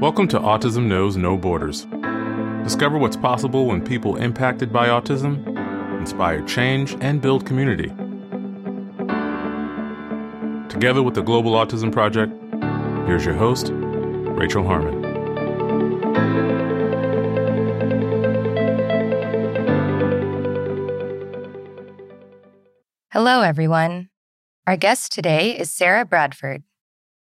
[0.00, 1.86] Welcome to Autism Knows No Borders.
[2.62, 5.42] Discover what's possible when people impacted by autism
[5.98, 7.88] inspire change and build community.
[10.68, 12.30] Together with the Global Autism Project,
[13.08, 15.02] here's your host, Rachel Harmon.
[23.12, 24.10] Hello, everyone.
[24.66, 26.64] Our guest today is Sarah Bradford.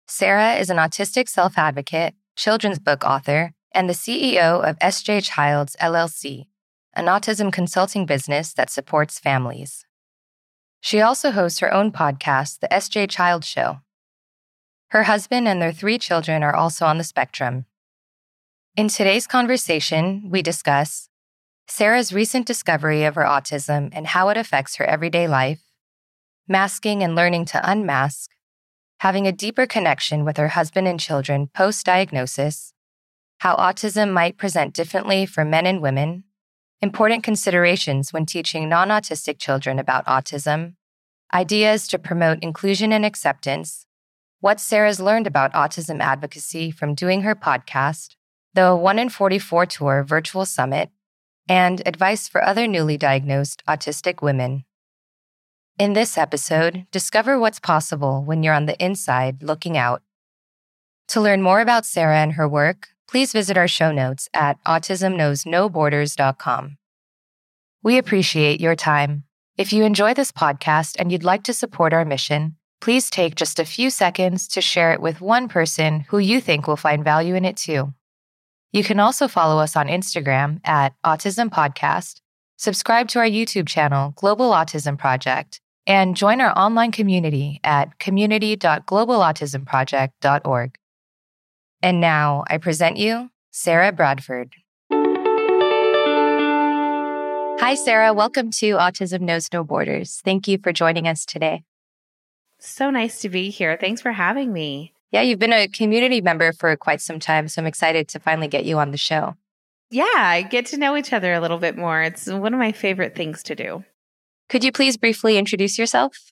[0.10, 5.76] Sarah is an autistic self advocate, children's book author, and the CEO of SJ Childs
[5.82, 6.46] LLC,
[6.94, 9.86] an autism consulting business that supports families.
[10.80, 13.80] She also hosts her own podcast, The SJ Child Show.
[14.90, 17.66] Her husband and their three children are also on the spectrum.
[18.76, 21.10] In today's conversation, we discuss
[21.68, 25.64] Sarah's recent discovery of her autism and how it affects her everyday life,
[26.48, 28.30] masking and learning to unmask,
[29.00, 32.74] having a deeper connection with her husband and children post diagnosis,
[33.40, 36.24] how autism might present differently for men and women,
[36.82, 40.74] important considerations when teaching non autistic children about autism,
[41.34, 43.86] ideas to promote inclusion and acceptance,
[44.40, 48.16] what Sarah's learned about autism advocacy from doing her podcast,
[48.54, 50.90] the 1 in 44 Tour virtual summit,
[51.50, 54.64] and advice for other newly diagnosed autistic women.
[55.80, 60.02] In this episode, discover what's possible when you're on the inside looking out.
[61.10, 66.78] To learn more about Sarah and her work, please visit our show notes at autismknowsnoborders.com.
[67.84, 69.26] We appreciate your time.
[69.56, 73.60] If you enjoy this podcast and you'd like to support our mission, please take just
[73.60, 77.36] a few seconds to share it with one person who you think will find value
[77.36, 77.94] in it too.
[78.72, 82.22] You can also follow us on Instagram at Autism Podcast,
[82.58, 90.78] subscribe to our YouTube channel, Global Autism Project, and join our online community at community.globalautismproject.org.
[91.82, 94.54] And now I present you Sarah Bradford.
[97.60, 98.14] Hi, Sarah.
[98.14, 100.22] Welcome to Autism Knows No Borders.
[100.24, 101.64] Thank you for joining us today.
[102.60, 103.78] So nice to be here.
[103.80, 104.94] Thanks for having me.
[105.12, 108.48] Yeah, you've been a community member for quite some time, so I'm excited to finally
[108.48, 109.36] get you on the show.
[109.90, 112.02] Yeah, get to know each other a little bit more.
[112.02, 113.86] It's one of my favorite things to do.
[114.50, 116.32] Could you please briefly introduce yourself?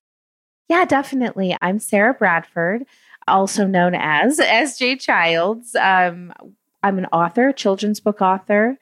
[0.69, 1.55] Yeah, definitely.
[1.61, 2.85] I'm Sarah Bradford,
[3.27, 5.75] also known as SJ Childs.
[5.75, 6.33] Um,
[6.81, 8.77] I'm an author, children's book author,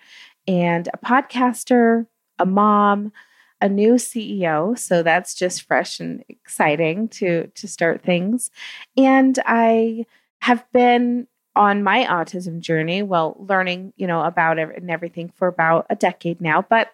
[0.47, 2.05] and a podcaster,
[2.37, 3.11] a mom,
[3.59, 4.77] a new CEO.
[4.77, 8.51] So that's just fresh and exciting to to start things.
[8.97, 10.05] And I
[10.39, 15.47] have been on my autism journey, well, learning, you know, about it and everything for
[15.47, 16.89] about a decade now, but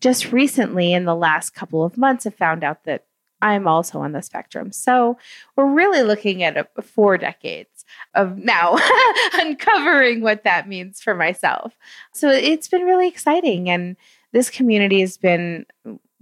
[0.00, 3.04] just recently in the last couple of months have found out that
[3.42, 4.70] I'm also on the spectrum.
[4.72, 5.16] So
[5.56, 7.84] we're really looking at a, four decades
[8.14, 8.78] of now
[9.34, 11.76] uncovering what that means for myself.
[12.12, 13.70] So it's been really exciting.
[13.70, 13.96] And
[14.32, 15.66] this community has been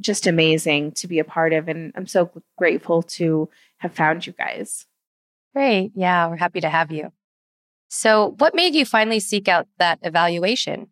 [0.01, 1.69] just amazing to be a part of.
[1.69, 4.87] And I'm so grateful to have found you guys.
[5.55, 5.93] Great.
[5.95, 7.13] Yeah, we're happy to have you.
[7.91, 10.89] So, what made you finally seek out that evaluation?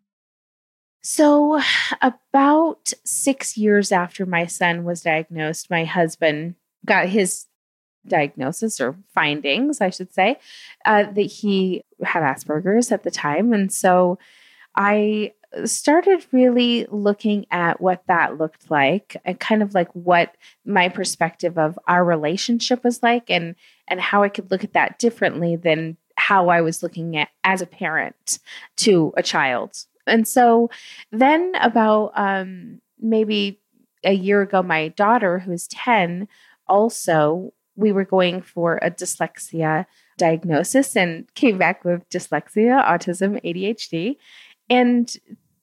[1.09, 1.61] So,
[2.01, 7.45] about six years after my son was diagnosed, my husband got his
[8.05, 10.37] diagnosis or findings, I should say,
[10.83, 13.53] uh, that he had Asperger's at the time.
[13.53, 14.19] And so
[14.75, 15.31] I
[15.63, 20.35] started really looking at what that looked like and kind of like what
[20.65, 23.55] my perspective of our relationship was like and
[23.87, 27.61] and how I could look at that differently than how I was looking at as
[27.61, 28.39] a parent
[28.79, 30.69] to a child and so
[31.11, 33.59] then, about um, maybe
[34.03, 36.27] a year ago, my daughter, who's 10,
[36.67, 39.85] also, we were going for a dyslexia
[40.17, 44.17] diagnosis and came back with dyslexia, autism, ADHD.
[44.69, 45.15] And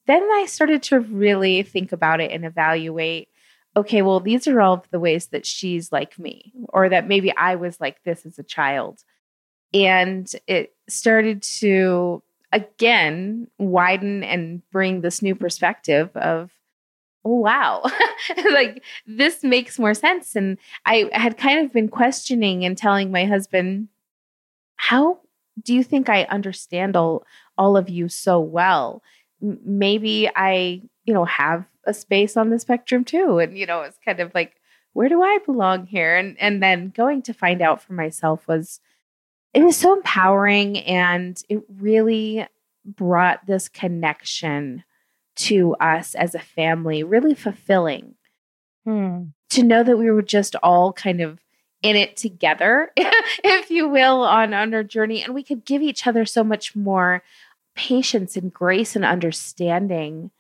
[0.07, 3.29] then I started to really think about it and evaluate
[3.77, 7.57] okay, well, these are all the ways that she's like me, or that maybe I
[7.57, 9.03] was like this as a child.
[9.73, 12.23] And it started to
[12.55, 16.53] again widen and bring this new perspective of
[17.25, 17.83] oh wow.
[18.53, 20.37] Like this makes more sense.
[20.37, 20.57] And
[20.87, 23.89] i had kind of been questioning and telling my husband
[24.77, 25.21] how
[25.63, 27.25] do you think i understand all
[27.59, 29.03] all of you so well?
[29.43, 33.39] M- maybe i you know have a space on the spectrum too.
[33.41, 34.55] And you know it's kind of like
[34.93, 36.17] where do i belong here?
[36.17, 38.81] And and then going to find out for myself was
[39.55, 42.47] it was so empowering and it really
[42.85, 44.85] brought this connection
[45.37, 48.15] to us as a family, really fulfilling.
[48.85, 49.23] Hmm.
[49.51, 51.41] To know that we were just all kind of
[51.83, 55.23] in it together, if you will, on, on our journey.
[55.23, 57.23] And we could give each other so much more
[57.77, 60.31] patience and grace and understanding.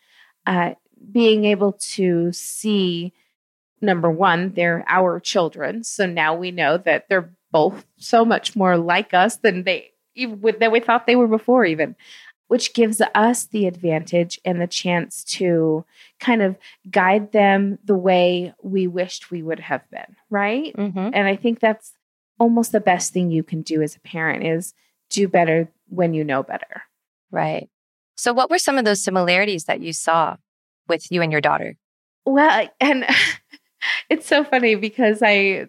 [0.46, 0.75] Uh,
[1.12, 3.12] being able to see
[3.81, 5.84] number one, they're our children.
[5.84, 10.40] So now we know that they're both so much more like us than they even
[10.58, 11.94] than we thought they were before, even
[12.48, 15.84] which gives us the advantage and the chance to
[16.20, 16.56] kind of
[16.90, 20.74] guide them the way we wished we would have been, right?
[20.76, 21.10] Mm-hmm.
[21.14, 21.94] And I think that's
[22.38, 24.74] almost the best thing you can do as a parent is
[25.08, 26.82] do better when you know better.
[27.30, 27.70] Right.
[28.16, 30.36] So what were some of those similarities that you saw
[30.86, 31.76] with you and your daughter?
[32.26, 33.06] Well, and
[34.10, 35.68] it's so funny because I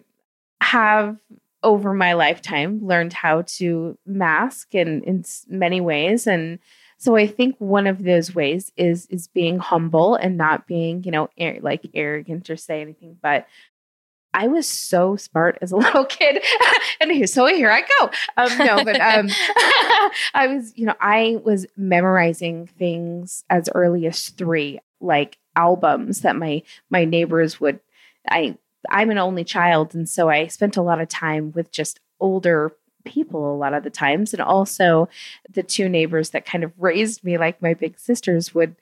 [0.60, 1.18] have
[1.66, 6.58] over my lifetime learned how to mask in in many ways and
[6.98, 11.10] so I think one of those ways is is being humble and not being, you
[11.10, 13.46] know, ar- like arrogant or say anything, but
[14.32, 16.42] I was so smart as a little kid,
[17.00, 18.10] and so here I go.
[18.36, 19.28] Um, no, but um,
[20.34, 26.36] I was, you know, I was memorizing things as early as three, like albums that
[26.36, 27.80] my my neighbors would.
[28.28, 28.56] I
[28.90, 32.72] I'm an only child, and so I spent a lot of time with just older
[33.04, 35.08] people a lot of the times, and also
[35.50, 38.76] the two neighbors that kind of raised me like my big sisters would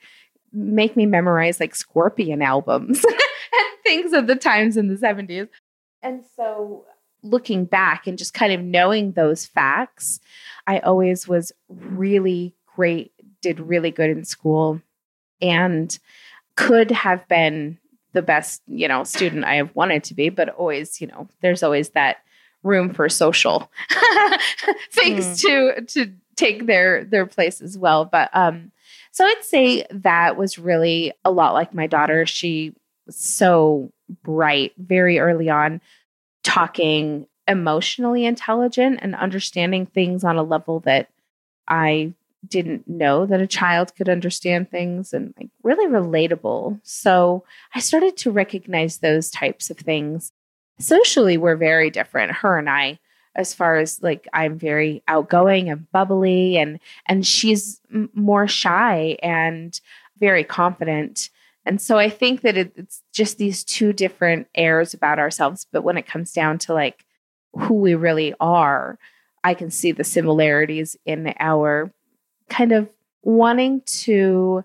[0.53, 5.49] make me memorize like Scorpion albums and things of the times in the 70s.
[6.03, 6.85] And so
[7.23, 10.21] looking back and just kind of knowing those facts,
[10.67, 14.81] I always was really great, did really good in school,
[15.41, 15.99] and
[16.57, 17.79] could have been
[18.15, 21.63] the best, you know, student I have wanted to be, but always, you know, there's
[21.63, 22.19] always that
[22.63, 23.71] room for social
[24.91, 25.41] things mm.
[25.43, 28.07] to to take their their place as well.
[28.07, 28.73] But um
[29.13, 32.25] so I'd say that was really a lot like my daughter.
[32.27, 32.73] She
[33.07, 35.81] was so bright very early on,
[36.43, 41.11] talking emotionally intelligent and understanding things on a level that
[41.69, 42.13] I
[42.47, 46.81] didn't know that a child could understand things and like really relatable.
[46.83, 47.45] So
[47.75, 50.33] I started to recognize those types of things.
[50.79, 52.99] Socially, we're very different, her and I,
[53.37, 59.17] as far as like I'm very outgoing and bubbly and and she's m- more shy
[59.23, 59.79] and
[60.19, 61.31] very confident.
[61.67, 65.67] And so I think that it, it's just these two different airs about ourselves.
[65.73, 67.05] But when it comes down to like
[67.55, 68.99] who we really are,
[69.43, 71.93] I can see the similarities in our
[72.49, 72.89] kind of
[73.23, 74.65] wanting to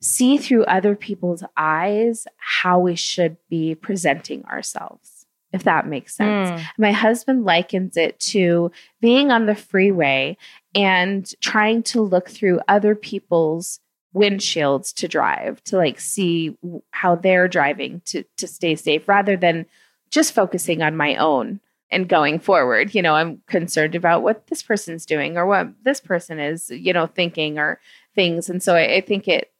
[0.00, 6.50] see through other people's eyes how we should be presenting ourselves, if that makes sense.
[6.50, 6.66] Mm.
[6.78, 10.36] My husband likens it to being on the freeway
[10.74, 13.80] and trying to look through other people's
[14.14, 16.56] windshields to drive to like see
[16.90, 19.64] how they're driving to to stay safe rather than
[20.10, 24.62] just focusing on my own and going forward you know i'm concerned about what this
[24.62, 27.80] person's doing or what this person is you know thinking or
[28.14, 28.48] things.
[28.50, 29.52] And so i, I think it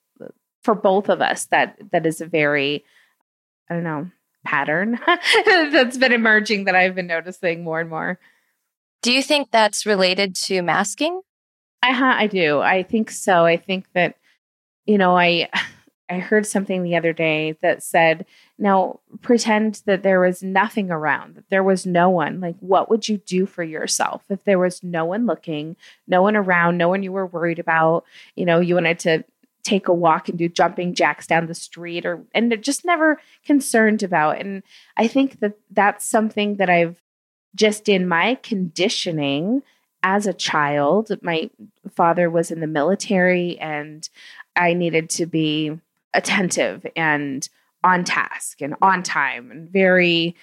[0.63, 2.85] for both of us that that is a very
[3.69, 4.11] i don't know
[4.45, 4.99] pattern
[5.45, 8.19] that's been emerging that i've been noticing more and more.
[9.03, 11.23] Do you think that's related to masking?
[11.83, 12.61] Uh-huh, i do.
[12.61, 13.45] I think so.
[13.45, 14.17] I think that
[14.87, 15.49] you know i
[16.11, 18.27] I heard something the other day that said,
[18.59, 22.41] now pretend that there was nothing around, that there was no one.
[22.41, 25.77] Like, what would you do for yourself if there was no one looking,
[26.09, 28.05] no one around, no one you were worried about?
[28.35, 29.25] You know, you wanted to
[29.63, 34.03] take a walk and do jumping jacks down the street or, and just never concerned
[34.03, 34.41] about.
[34.41, 34.63] And
[34.97, 37.01] I think that that's something that I've
[37.55, 39.63] just in my conditioning
[40.03, 41.11] as a child.
[41.23, 41.51] My
[41.95, 44.09] father was in the military and
[44.57, 45.79] I needed to be
[46.15, 47.49] attentive and
[47.83, 50.37] on task and on time and very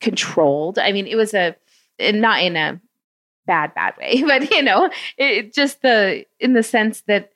[0.00, 0.78] controlled.
[0.78, 1.56] I mean, it was a
[2.00, 2.80] not in a
[3.46, 7.32] bad bad way, but you know, it just the in the sense that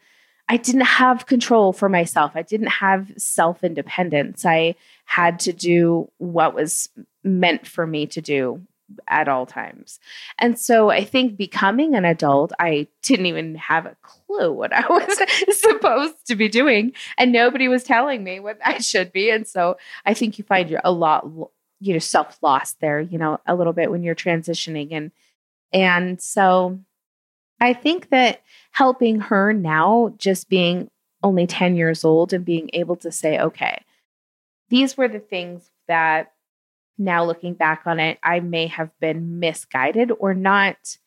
[0.49, 2.33] I didn't have control for myself.
[2.35, 4.45] I didn't have self independence.
[4.45, 4.75] I
[5.05, 6.89] had to do what was
[7.23, 8.61] meant for me to do
[9.09, 10.01] at all times.
[10.39, 14.87] And so I think becoming an adult, I didn't even have a clue what I
[14.91, 16.93] was supposed to be doing.
[17.19, 19.31] And nobody was telling me what I should be.
[19.31, 21.27] And so I think you find you're a lot,
[21.81, 24.89] you know, self lost there, you know, a little bit when you're transitioning.
[24.93, 25.13] And,
[25.73, 26.81] and so
[27.61, 28.43] I think that
[28.73, 30.91] helping her now, just being
[31.23, 33.85] only 10 years old and being able to say, okay,
[34.71, 36.33] these were the things that
[37.01, 40.99] now looking back on it, I may have been misguided or not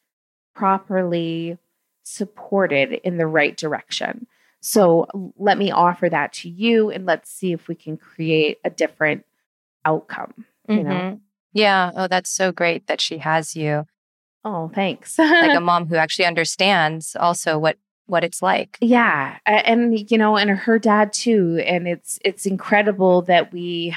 [0.56, 1.58] properly
[2.04, 4.28] supported in the right direction.
[4.60, 5.08] So
[5.38, 9.26] let me offer that to you and let's see if we can create a different
[9.86, 10.90] outcome, you mm-hmm.
[10.90, 11.20] know.
[11.54, 11.92] Yeah.
[11.96, 13.86] Oh, that's so great that she has you.
[14.44, 15.20] Oh, thanks.
[15.20, 18.78] like a mom who actually understands also what what it's like.
[18.82, 21.64] Yeah, and you know, and her dad too.
[21.66, 23.96] And it's it's incredible that we.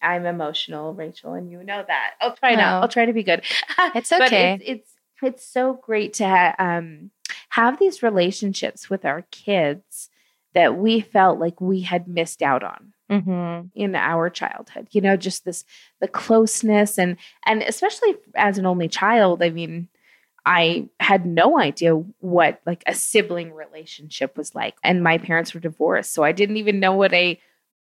[0.00, 2.14] I'm emotional, Rachel, and you know that.
[2.20, 2.60] I'll try no.
[2.60, 2.82] not.
[2.82, 3.42] I'll try to be good.
[3.94, 4.54] It's okay.
[4.54, 7.10] it's, it's it's so great to ha- um,
[7.50, 10.10] have these relationships with our kids
[10.54, 13.66] that we felt like we had missed out on mm-hmm.
[13.74, 14.88] in our childhood.
[14.90, 15.64] You know, just this
[16.00, 19.42] the closeness and and especially as an only child.
[19.42, 19.88] I mean,
[20.46, 24.76] I had no idea what like a sibling relationship was like.
[24.82, 26.12] And my parents were divorced.
[26.12, 27.38] So I didn't even know what a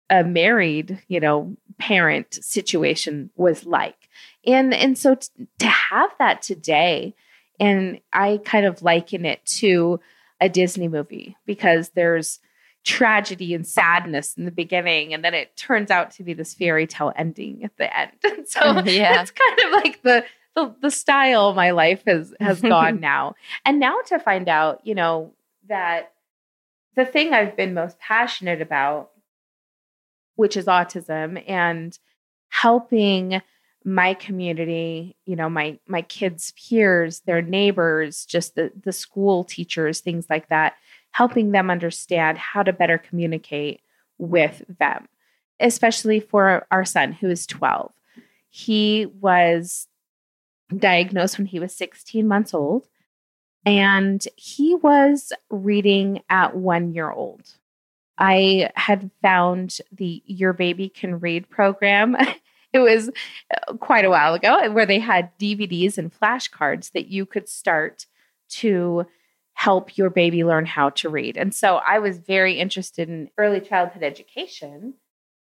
[0.09, 4.09] a married, you know, parent situation was like.
[4.45, 7.13] And and so t- to have that today
[7.59, 9.99] and I kind of liken it to
[10.39, 12.39] a Disney movie because there's
[12.85, 16.87] tragedy and sadness in the beginning and then it turns out to be this fairy
[16.87, 18.11] tale ending at the end.
[18.23, 19.21] And so yeah.
[19.21, 20.23] it's kind of like the
[20.55, 23.35] the, the style my life has has gone now.
[23.65, 25.33] And now to find out, you know,
[25.67, 26.13] that
[26.95, 29.11] the thing I've been most passionate about,
[30.39, 31.99] which is autism and
[32.47, 33.41] helping
[33.83, 39.99] my community, you know, my my kids' peers, their neighbors, just the the school teachers,
[39.99, 40.75] things like that,
[41.11, 43.81] helping them understand how to better communicate
[44.17, 45.09] with them,
[45.59, 47.91] especially for our son who is 12.
[48.49, 49.87] He was
[50.73, 52.87] diagnosed when he was 16 months old.
[53.65, 57.58] And he was reading at one year old.
[58.19, 62.17] I had found the Your Baby Can Read program.
[62.73, 67.25] it was uh, quite a while ago where they had DVDs and flashcards that you
[67.25, 68.05] could start
[68.49, 69.05] to
[69.53, 71.37] help your baby learn how to read.
[71.37, 74.93] And so I was very interested in early childhood education.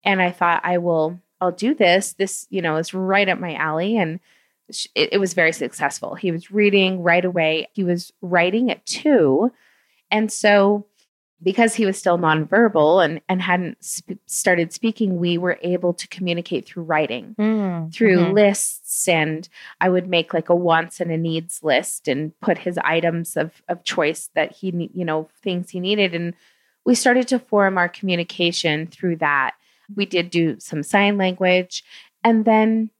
[0.04, 2.12] And I thought, I will, I'll do this.
[2.12, 3.96] This, you know, is right up my alley.
[3.96, 4.20] And
[4.94, 6.14] it, it was very successful.
[6.14, 7.68] He was reading right away.
[7.72, 9.50] He was writing at two.
[10.10, 10.86] And so,
[11.44, 16.08] because he was still nonverbal and, and hadn't sp- started speaking, we were able to
[16.08, 18.32] communicate through writing, mm, through mm-hmm.
[18.32, 19.06] lists.
[19.06, 19.46] And
[19.80, 23.62] I would make like a wants and a needs list and put his items of,
[23.68, 26.14] of choice that he, you know, things he needed.
[26.14, 26.34] And
[26.86, 29.54] we started to form our communication through that.
[29.94, 31.84] We did do some sign language.
[32.24, 32.90] And then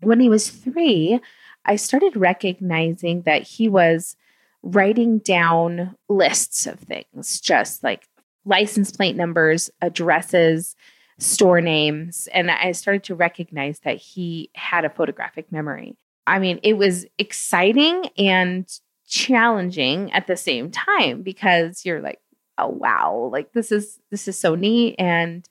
[0.00, 1.20] when he was three,
[1.64, 4.16] I started recognizing that he was
[4.62, 8.06] writing down lists of things, just like
[8.44, 10.76] license plate numbers, addresses,
[11.18, 12.28] store names.
[12.32, 15.96] And I started to recognize that he had a photographic memory.
[16.26, 18.68] I mean, it was exciting and
[19.06, 22.20] challenging at the same time because you're like,
[22.58, 24.94] oh wow, like this is this is so neat.
[24.98, 25.44] And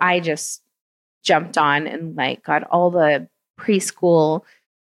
[0.00, 0.62] I just
[1.22, 4.42] jumped on and like got all the preschool,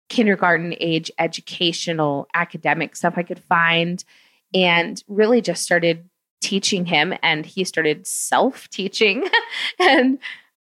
[0.08, 4.02] kindergarten age educational academic stuff I could find
[4.54, 6.08] and really just started
[6.40, 9.28] teaching him and he started self-teaching
[9.80, 10.18] and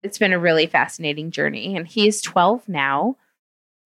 [0.03, 3.17] it's been a really fascinating journey and he's 12 now.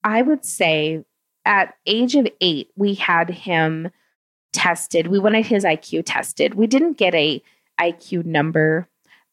[0.04, 1.04] I would say
[1.44, 3.90] at age of 8 we had him
[4.52, 5.06] tested.
[5.06, 6.54] We wanted his IQ tested.
[6.54, 7.42] We didn't get a
[7.80, 8.88] IQ number,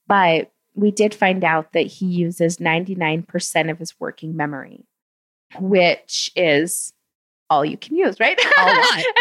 [0.08, 4.86] but we did find out that he uses 99% of his working memory,
[5.58, 6.94] which is
[7.50, 8.40] all you can use, right?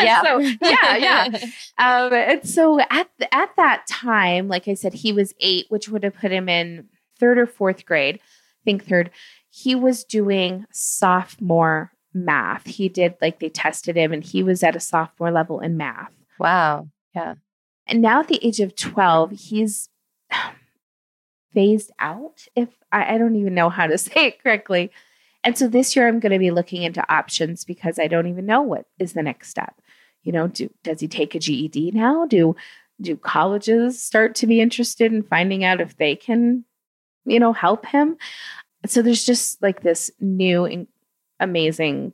[0.00, 0.22] Yeah.
[0.22, 1.28] so, yeah, yeah.
[1.78, 6.04] Um, and so at, at that time, like I said, he was eight, which would
[6.04, 8.16] have put him in third or fourth grade.
[8.16, 9.10] I think third.
[9.50, 12.66] He was doing sophomore math.
[12.66, 16.12] He did like they tested him and he was at a sophomore level in math.
[16.38, 16.88] Wow.
[17.14, 17.34] Yeah.
[17.86, 19.88] And now at the age of 12, he's
[21.54, 24.90] phased out if I, I don't even know how to say it correctly
[25.44, 28.46] and so this year i'm going to be looking into options because i don't even
[28.46, 29.80] know what is the next step.
[30.22, 32.26] You know do, does he take a ged now?
[32.26, 32.56] Do
[33.00, 36.64] do colleges start to be interested in finding out if they can
[37.24, 38.16] you know help him?
[38.86, 40.86] So there's just like this new
[41.40, 42.12] amazing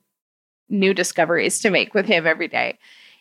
[0.69, 2.79] new discoveries to make with him every day.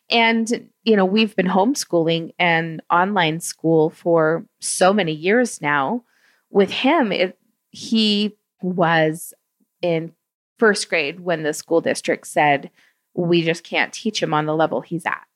[0.10, 6.04] And, you know, we've been homeschooling and online school for so many years now.
[6.50, 7.38] With him, it,
[7.72, 9.34] he was
[9.84, 10.14] in
[10.58, 12.72] first grade when the school district said,
[13.14, 15.28] we just can't teach him on the level he's at.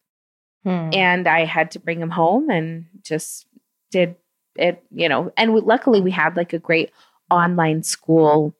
[0.63, 0.89] Hmm.
[0.94, 3.46] And I had to bring him home and just
[3.92, 4.16] did
[4.56, 6.92] it, you know, and we, luckily we had like a great
[7.30, 8.56] online school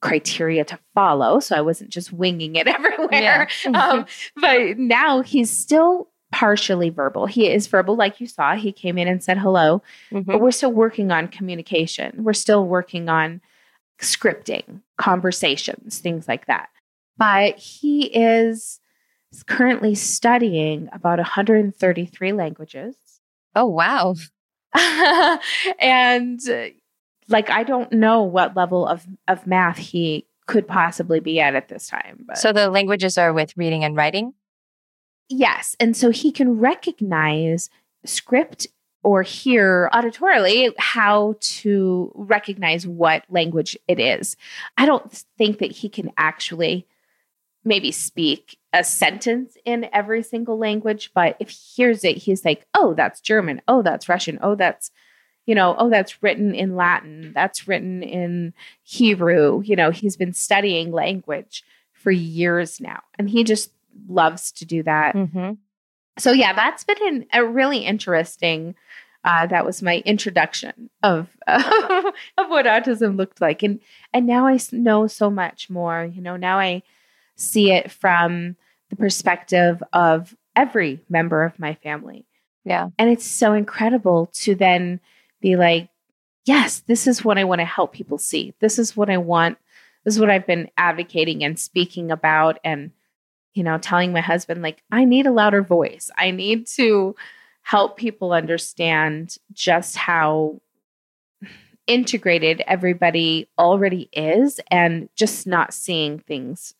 [0.00, 1.40] criteria to follow.
[1.40, 3.48] So I wasn't just winging it everywhere.
[3.64, 3.70] Yeah.
[3.74, 4.06] um,
[4.36, 7.26] but now he's still partially verbal.
[7.26, 8.54] He is verbal, like you saw.
[8.54, 10.22] He came in and said hello, mm-hmm.
[10.22, 12.24] but we're still working on communication.
[12.24, 13.42] We're still working on
[14.02, 16.68] scripting conversations, things like that.
[17.16, 18.80] But he is
[19.46, 22.96] currently studying about 133 languages.
[23.54, 24.14] Oh, wow.
[25.78, 26.66] and uh,
[27.28, 31.68] like I don't know what level of of math he could possibly be at at
[31.68, 32.24] this time.
[32.26, 34.34] But so the languages are with reading and writing.
[35.28, 37.70] Yes, and so he can recognize
[38.04, 38.66] script
[39.02, 44.36] or hear auditorily how to recognize what language it is.
[44.76, 46.86] I don't think that he can actually
[47.64, 52.66] maybe speak a sentence in every single language, but if he hears it, he's like,
[52.74, 53.60] oh, that's German.
[53.68, 54.38] Oh, that's Russian.
[54.42, 54.90] Oh, that's,
[55.46, 57.32] you know, oh, that's written in Latin.
[57.34, 59.62] That's written in Hebrew.
[59.64, 63.70] You know, he's been studying language for years now, and he just
[64.08, 65.14] loves to do that.
[65.14, 65.52] Mm-hmm.
[66.18, 68.74] So, yeah, that's been an, a really interesting.
[69.24, 71.62] Uh, that was my introduction of uh,
[72.38, 73.80] of what autism looked like, and
[74.12, 76.04] and now I know so much more.
[76.04, 76.82] You know, now I
[77.36, 78.56] see it from
[78.90, 82.26] the perspective of every member of my family.
[82.64, 82.88] Yeah.
[82.98, 85.00] And it's so incredible to then
[85.40, 85.88] be like,
[86.44, 88.54] yes, this is what I want to help people see.
[88.60, 89.58] This is what I want.
[90.04, 92.90] This is what I've been advocating and speaking about and
[93.54, 96.10] you know, telling my husband like I need a louder voice.
[96.16, 97.14] I need to
[97.62, 100.60] help people understand just how
[101.86, 106.74] integrated everybody already is and just not seeing things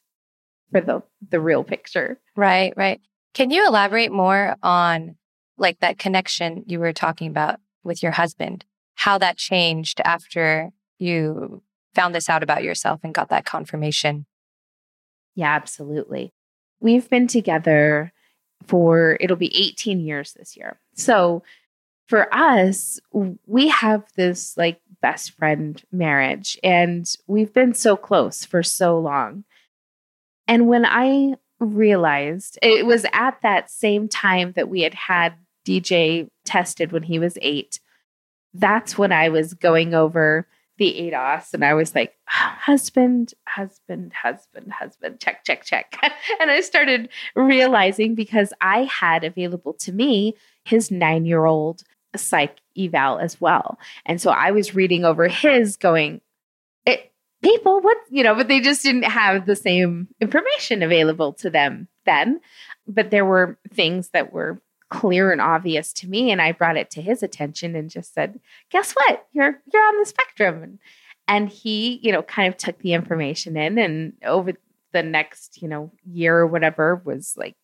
[0.71, 2.19] for the the real picture.
[2.37, 3.01] Right, right.
[3.35, 5.17] Can you elaborate more on
[5.59, 8.65] like that connection you were talking about with your husband?
[8.95, 11.63] How that changed after you
[11.95, 14.27] found this out about yourself and got that confirmation?
[15.35, 16.33] Yeah, absolutely.
[16.83, 18.13] We've been together
[18.67, 20.79] for it'll be 18 years this year.
[20.95, 21.43] So
[22.09, 23.01] for us,
[23.47, 29.45] we have this like best friend marriage and we've been so close for so long.
[30.47, 35.35] And when I realized it was at that same time that we had had
[35.67, 37.81] DJ tested when he was eight,
[38.53, 40.47] that's when I was going over
[40.79, 45.97] the ADOS and I was like, ah, husband, husband, husband, husband, check, check, check.
[46.41, 51.83] and I started realizing because I had available to me his nine year old
[52.17, 53.79] psych eval as well.
[54.07, 56.21] And so I was reading over his going,
[56.87, 56.97] eh,
[57.43, 61.89] people what you know but they just didn't have the same information available to them
[62.07, 62.41] then
[62.87, 66.91] but there were things that were clear and obvious to me and i brought it
[66.91, 68.39] to his attention and just said
[68.71, 70.79] guess what you're you're on the spectrum and,
[71.29, 74.53] and he you know kind of took the information in and over
[74.93, 77.57] the next you know year or whatever was like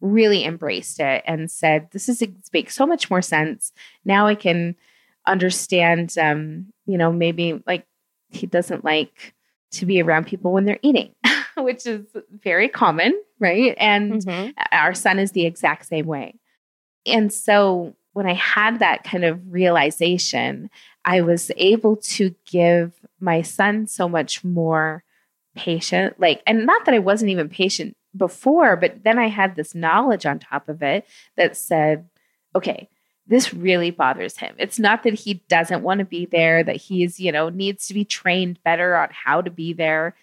[0.00, 3.72] really embraced it and said this is it makes so much more sense
[4.04, 4.76] now i can
[5.26, 7.86] understand um you know maybe like
[8.28, 9.34] he doesn't like
[9.74, 11.14] to be around people when they're eating,
[11.56, 13.74] which is very common, right?
[13.78, 14.50] And mm-hmm.
[14.72, 16.34] our son is the exact same way.
[17.06, 20.70] And so when I had that kind of realization,
[21.04, 25.04] I was able to give my son so much more
[25.54, 29.74] patient, like, and not that I wasn't even patient before, but then I had this
[29.74, 32.08] knowledge on top of it that said,
[32.54, 32.88] okay,
[33.26, 34.54] this really bothers him.
[34.58, 37.94] It's not that he doesn't want to be there, that he's, you know, needs to
[37.94, 40.14] be trained better on how to be there.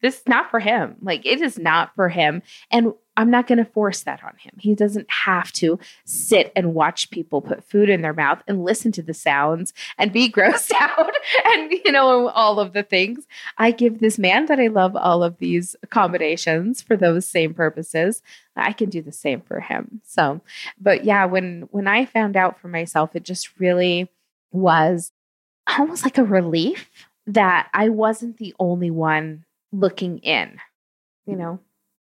[0.00, 0.96] This is not for him.
[1.00, 2.42] Like it is not for him.
[2.70, 4.52] And I'm not going to force that on him.
[4.58, 8.90] He doesn't have to sit and watch people put food in their mouth and listen
[8.92, 11.12] to the sounds and be grossed out
[11.44, 13.26] and, you know, all of the things.
[13.58, 18.22] I give this man that I love all of these accommodations for those same purposes.
[18.56, 20.00] I can do the same for him.
[20.04, 20.40] So,
[20.80, 24.10] but yeah, when when I found out for myself, it just really
[24.52, 25.12] was
[25.66, 30.58] almost like a relief that I wasn't the only one looking in,
[31.26, 31.60] you know?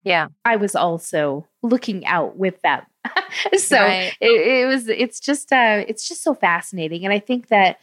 [0.06, 0.28] Yeah.
[0.44, 2.82] I was also looking out with them.
[3.58, 4.16] so right.
[4.20, 7.04] it, it, was, it's just, uh, it's just so fascinating.
[7.04, 7.80] And I think that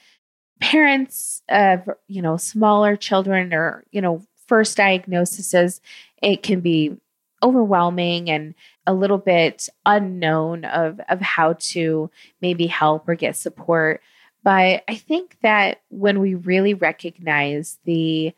[0.62, 5.82] parents of, you know, smaller children or, you know, first diagnoses,
[6.22, 6.96] it can be
[7.44, 8.56] overwhelming and
[8.88, 12.10] a little bit unknown of, of how to
[12.42, 14.00] maybe help or get support.
[14.44, 18.34] But I think that when we really recognize the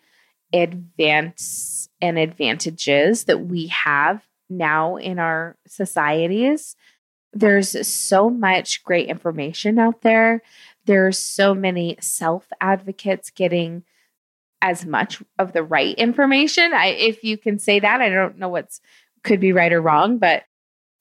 [0.54, 6.76] advance and advantages that we have now in our societies.
[7.34, 10.42] There's so much great information out there.
[10.86, 13.84] There's so many self advocates getting
[14.62, 16.74] as much of the right information.
[16.74, 18.82] I, if you can say that, I don't know what's
[19.24, 20.44] could be right or wrong, but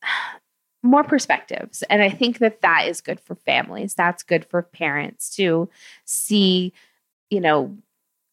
[0.83, 1.83] more perspectives.
[1.85, 3.95] And I think that that is good for families.
[3.95, 5.71] That's good for parents to
[6.05, 6.73] see,
[7.31, 7.77] you know,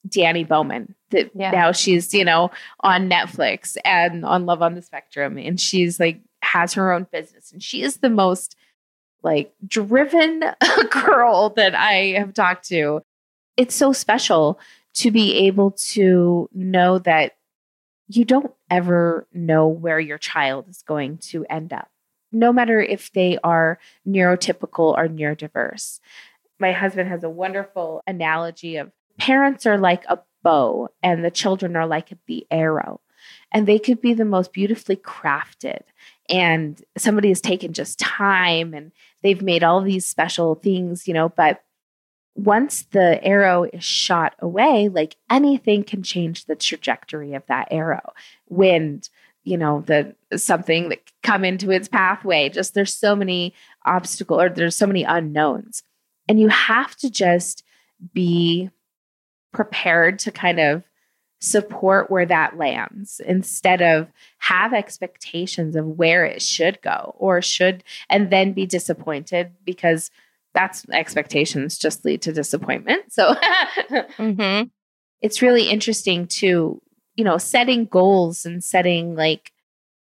[0.08, 0.96] Dani Bowman.
[1.12, 1.52] That Yeah.
[1.52, 5.38] now she's, you know, on Netflix and on Love on the Spectrum.
[5.38, 7.52] And she's like has her own business.
[7.52, 8.56] And she is the most
[9.24, 10.44] like driven
[10.90, 13.02] girl that I have talked to.
[13.58, 14.60] It's so special
[14.96, 17.34] to be able to know that
[18.08, 21.90] you don't ever know where your child is going to end up,
[22.32, 26.00] no matter if they are neurotypical or neurodiverse.
[26.60, 31.76] My husband has a wonderful analogy of parents are like a bow and the children
[31.76, 33.02] are like the arrow.
[33.52, 35.82] And they could be the most beautifully crafted.
[36.30, 41.30] And somebody has taken just time and they've made all these special things, you know,
[41.30, 41.62] but
[42.36, 48.14] once the arrow is shot away, like anything can change the trajectory of that arrow.
[48.50, 49.10] Wind,
[49.44, 52.50] you know, the something that come into its pathway.
[52.50, 53.54] Just there's so many
[53.86, 55.84] obstacle or there's so many unknowns.
[56.28, 57.64] And you have to just
[58.14, 58.70] be
[59.52, 60.84] prepared to kind of
[61.40, 67.84] support where that lands instead of have expectations of where it should go or should
[68.10, 70.12] and then be disappointed because
[70.54, 73.12] that's expectations just lead to disappointment.
[73.12, 73.34] So
[73.90, 74.68] Mm-hmm.
[75.22, 76.80] it's really interesting to,
[77.16, 79.52] you know, setting goals and setting like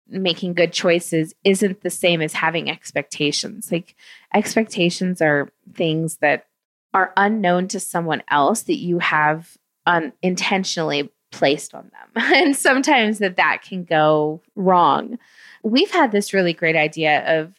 [0.08, 3.70] making good choices isn't the same as having expectations.
[3.72, 3.94] Like
[4.34, 6.46] expectations are things that
[6.92, 12.24] are unknown to someone else that you have unintentionally placed on them.
[12.34, 15.18] and sometimes that that can go wrong.
[15.62, 17.54] We've had this really great idea of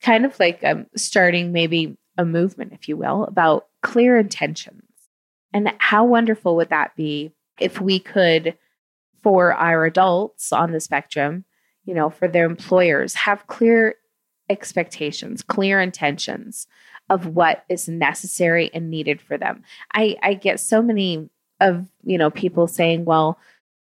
[0.00, 4.82] kind of like um, starting maybe a movement, if you will, about clear intentions.
[5.52, 8.56] And how wonderful would that be if we could,
[9.22, 11.44] for our adults on the spectrum,
[11.84, 13.94] you know, for their employers, have clear
[14.48, 16.66] expectations, clear intentions
[17.08, 19.62] of what is necessary and needed for them.
[19.92, 21.28] I, I get so many
[21.60, 23.38] of, you know, people saying, well,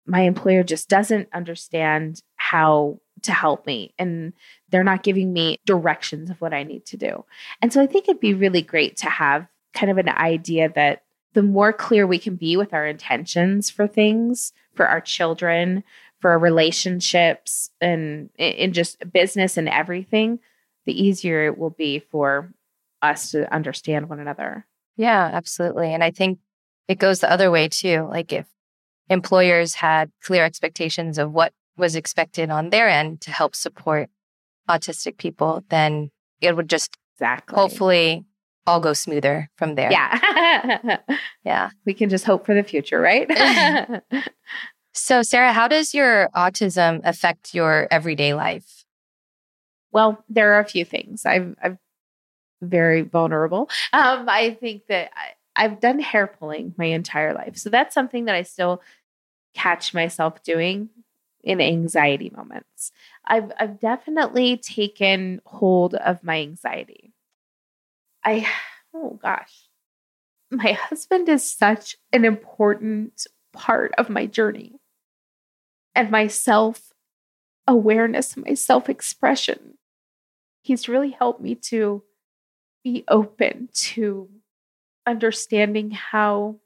[0.06, 4.34] my employer just doesn't understand how to help me and
[4.70, 7.24] they're not giving me directions of what I need to do.
[7.62, 11.04] And so I think it'd be really great to have kind of an idea that
[11.34, 15.84] the more clear we can be with our intentions for things, for our children,
[16.20, 20.40] for our relationships, and in just business and everything,
[20.86, 22.52] the easier it will be for
[23.02, 24.66] us to understand one another.
[24.98, 25.94] Yeah, absolutely.
[25.94, 26.40] And I think
[26.88, 28.08] it goes the other way too.
[28.10, 28.48] Like if
[29.10, 34.10] employers had clear expectations of what was expected on their end to help support
[34.70, 36.12] autistic people, then
[36.42, 37.56] it would just Exactly.
[37.56, 38.26] hopefully
[38.68, 39.92] all go smoother from there.
[39.92, 40.98] Yeah.
[41.44, 41.70] Yeah.
[41.86, 43.28] we can just hope for the future, right?
[44.94, 48.84] So, Sarah, how does your autism affect your everyday life?
[49.94, 51.26] well, there are a few things.
[51.26, 51.78] I've, I'm
[52.62, 53.70] very vulnerable.
[53.94, 57.58] Um, I think that I, I've done hair pulling my entire life.
[57.58, 58.82] So that's something that I still
[59.54, 60.90] catch myself doing
[61.44, 62.92] in anxiety moments.
[63.26, 67.14] I've, I've definitely taken hold of my anxiety.
[68.24, 68.48] I,
[68.94, 69.68] oh gosh,
[70.52, 74.80] my husband is such an important part of my journey
[75.96, 76.92] and my self
[77.68, 79.78] awareness, my self expression.
[80.62, 82.04] He's really helped me to
[82.84, 84.30] be open to
[85.06, 86.58] understanding how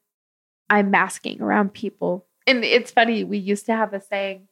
[0.69, 2.25] I'm masking around people.
[2.47, 4.47] And it's funny, we used to have a saying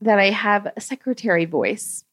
[0.00, 2.04] that I have a secretary voice.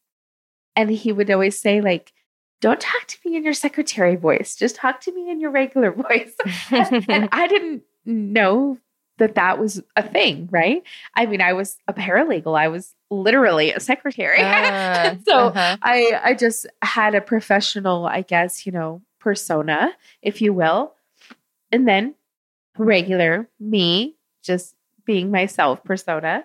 [0.76, 2.14] And he would always say, like,
[2.62, 4.56] don't talk to me in your secretary voice.
[4.56, 6.34] Just talk to me in your regular voice.
[6.72, 8.78] and I didn't know
[9.22, 10.82] that that was a thing, right?
[11.16, 12.60] I mean, I was a paralegal.
[12.60, 14.40] I was literally a secretary.
[14.42, 15.78] Ah, so uh-huh.
[15.84, 19.92] I I just had a professional, I guess, you know, persona,
[20.24, 20.96] if you will.
[21.72, 22.16] And then
[22.80, 24.74] regular me, just
[25.06, 26.44] being myself persona.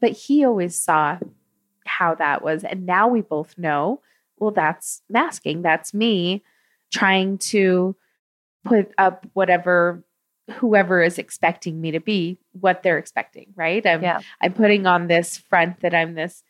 [0.00, 1.18] But he always saw
[1.84, 2.64] how that was.
[2.64, 4.00] And now we both know,
[4.38, 5.60] well, that's masking.
[5.60, 6.42] That's me
[6.90, 7.94] trying to
[8.64, 10.02] put up whatever
[10.56, 13.84] whoever is expecting me to be what they're expecting, right?
[13.86, 14.20] I'm Yeah.
[14.40, 16.42] I'm putting on this front that I'm this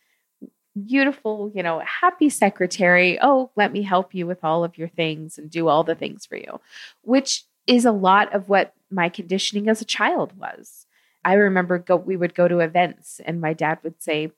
[0.86, 3.18] beautiful, you know, happy secretary.
[3.22, 6.26] Oh, let me help you with all of your things and do all the things
[6.26, 6.60] for you,
[7.02, 10.86] which is a lot of what my conditioning as a child was.
[11.24, 14.32] I remember go we would go to events and my dad would say,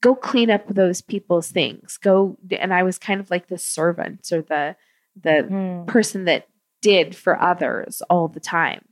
[0.00, 4.32] "Go clean up those people's things." Go and I was kind of like the servant
[4.32, 4.76] or the
[5.14, 5.86] the Mm.
[5.86, 6.48] person that
[6.80, 8.86] did for others all the time.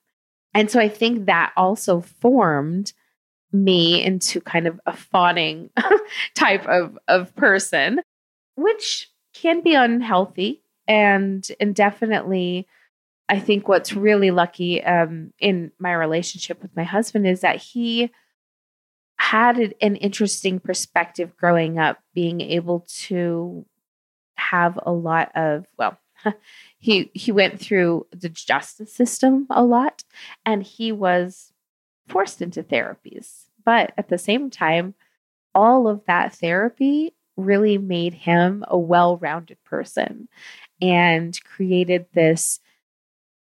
[0.55, 2.93] And so I think that also formed
[3.53, 5.71] me into kind of a fawning
[6.35, 8.01] type of, of person,
[8.57, 12.67] which can be unhealthy and and definitely
[13.29, 18.11] I think what's really lucky um, in my relationship with my husband is that he
[19.19, 23.65] had an interesting perspective growing up, being able to
[24.35, 25.97] have a lot of well,
[26.79, 30.05] he he went through the justice system a lot,
[30.45, 31.53] and he was
[32.09, 33.45] forced into therapies.
[33.65, 34.95] But at the same time,
[35.55, 40.29] all of that therapy really made him a well-rounded person
[40.81, 42.61] and created this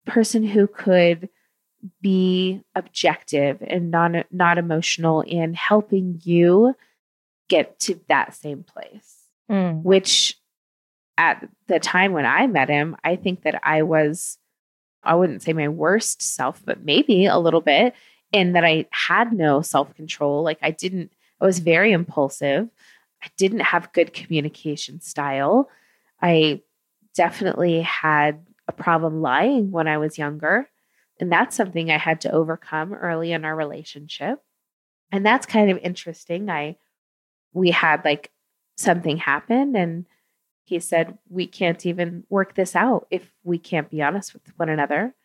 [0.05, 1.29] person who could
[2.01, 6.75] be objective and not not emotional in helping you
[7.47, 9.81] get to that same place mm.
[9.83, 10.38] which
[11.19, 14.39] at the time when i met him i think that i was
[15.03, 17.93] i wouldn't say my worst self but maybe a little bit
[18.31, 22.67] in that i had no self-control like i didn't i was very impulsive
[23.23, 25.69] i didn't have good communication style
[26.21, 26.59] i
[27.15, 30.69] definitely had a problem lying when I was younger.
[31.19, 34.39] And that's something I had to overcome early in our relationship.
[35.11, 36.49] And that's kind of interesting.
[36.49, 36.77] I
[37.51, 38.31] we had like
[38.77, 40.05] something happen and
[40.69, 44.69] he said we can't even work this out if we can't be honest with one
[44.69, 45.15] another.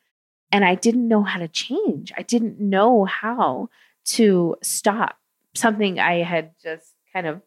[0.51, 2.15] And I didn't know how to change.
[2.17, 3.69] I didn't know how
[4.07, 5.19] to stop
[5.55, 7.43] something I had just kind of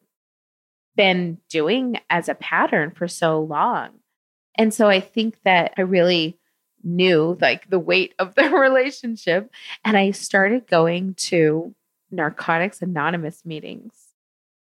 [0.96, 3.90] been doing as a pattern for so long.
[4.56, 6.38] And so I think that I really
[6.84, 9.52] knew like the weight of the relationship.
[9.84, 11.74] And I started going to
[12.12, 13.94] Narcotics Anonymous meetings.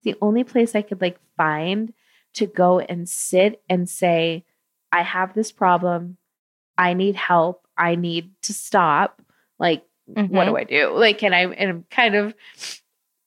[0.03, 1.93] The only place I could like find
[2.33, 4.45] to go and sit and say,
[4.91, 6.17] I have this problem.
[6.77, 7.67] I need help.
[7.77, 9.21] I need to stop.
[9.59, 10.35] Like, mm-hmm.
[10.35, 10.91] what do I do?
[10.93, 12.33] Like, and I and I'm kind of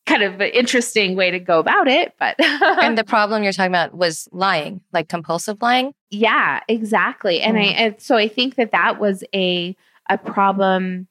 [0.07, 2.15] kind of an interesting way to go about it.
[2.19, 5.95] But and the problem you're talking about was lying, like compulsive lying.
[6.11, 7.41] Yeah, exactly.
[7.41, 7.61] And mm.
[7.61, 9.77] I and so I think that that was a
[10.09, 11.09] a problem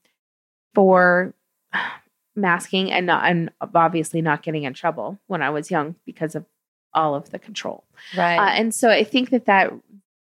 [0.73, 1.34] for
[2.36, 6.45] masking and not and obviously not getting in trouble when I was young because of
[6.93, 7.84] all of the control.
[8.15, 8.38] Right.
[8.38, 9.73] Uh, and so I think that that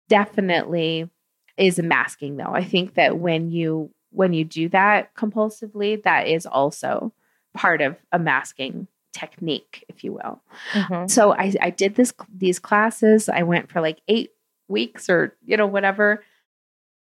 [0.08, 1.10] definitely
[1.56, 2.52] is a masking though.
[2.52, 7.12] I think that when you when you do that compulsively, that is also
[7.54, 10.42] part of a masking technique, if you will.
[10.72, 11.06] Mm-hmm.
[11.08, 13.28] So I, I did this these classes.
[13.28, 14.32] I went for like eight
[14.68, 16.22] weeks or you know whatever,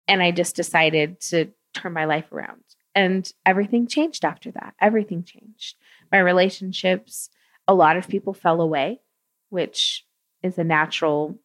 [0.07, 2.63] and I just decided to turn my life around.
[2.95, 4.73] And everything changed after that.
[4.81, 5.75] Everything changed.
[6.11, 7.29] My relationships,
[7.67, 9.01] a lot of people fell away,
[9.49, 10.05] which
[10.43, 11.37] is a natural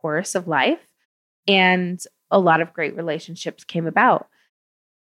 [0.00, 0.80] course of life.
[1.46, 4.28] And a lot of great relationships came about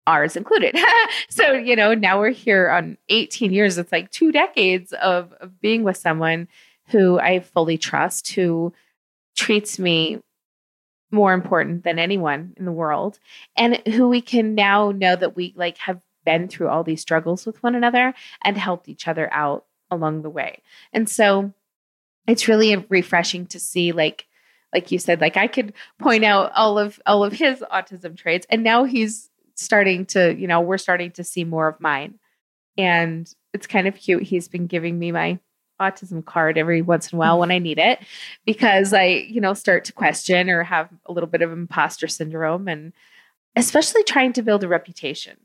[0.07, 0.77] ours included.
[1.29, 3.77] so, you know, now we're here on 18 years.
[3.77, 6.47] It's like two decades of, of being with someone
[6.87, 8.73] who I fully trust, who
[9.35, 10.19] treats me
[11.11, 13.19] more important than anyone in the world,
[13.55, 17.45] and who we can now know that we like have been through all these struggles
[17.45, 20.61] with one another and helped each other out along the way.
[20.91, 21.53] And so
[22.27, 24.27] it's really refreshing to see like
[24.73, 28.45] like you said like I could point out all of all of his autism traits
[28.49, 32.19] and now he's starting to, you know, we're starting to see more of mine.
[32.77, 34.23] And it's kind of cute.
[34.23, 35.39] He's been giving me my
[35.81, 37.99] autism card every once in a while when I need it
[38.45, 42.67] because I, you know, start to question or have a little bit of imposter syndrome
[42.67, 42.93] and
[43.55, 45.37] especially trying to build a reputation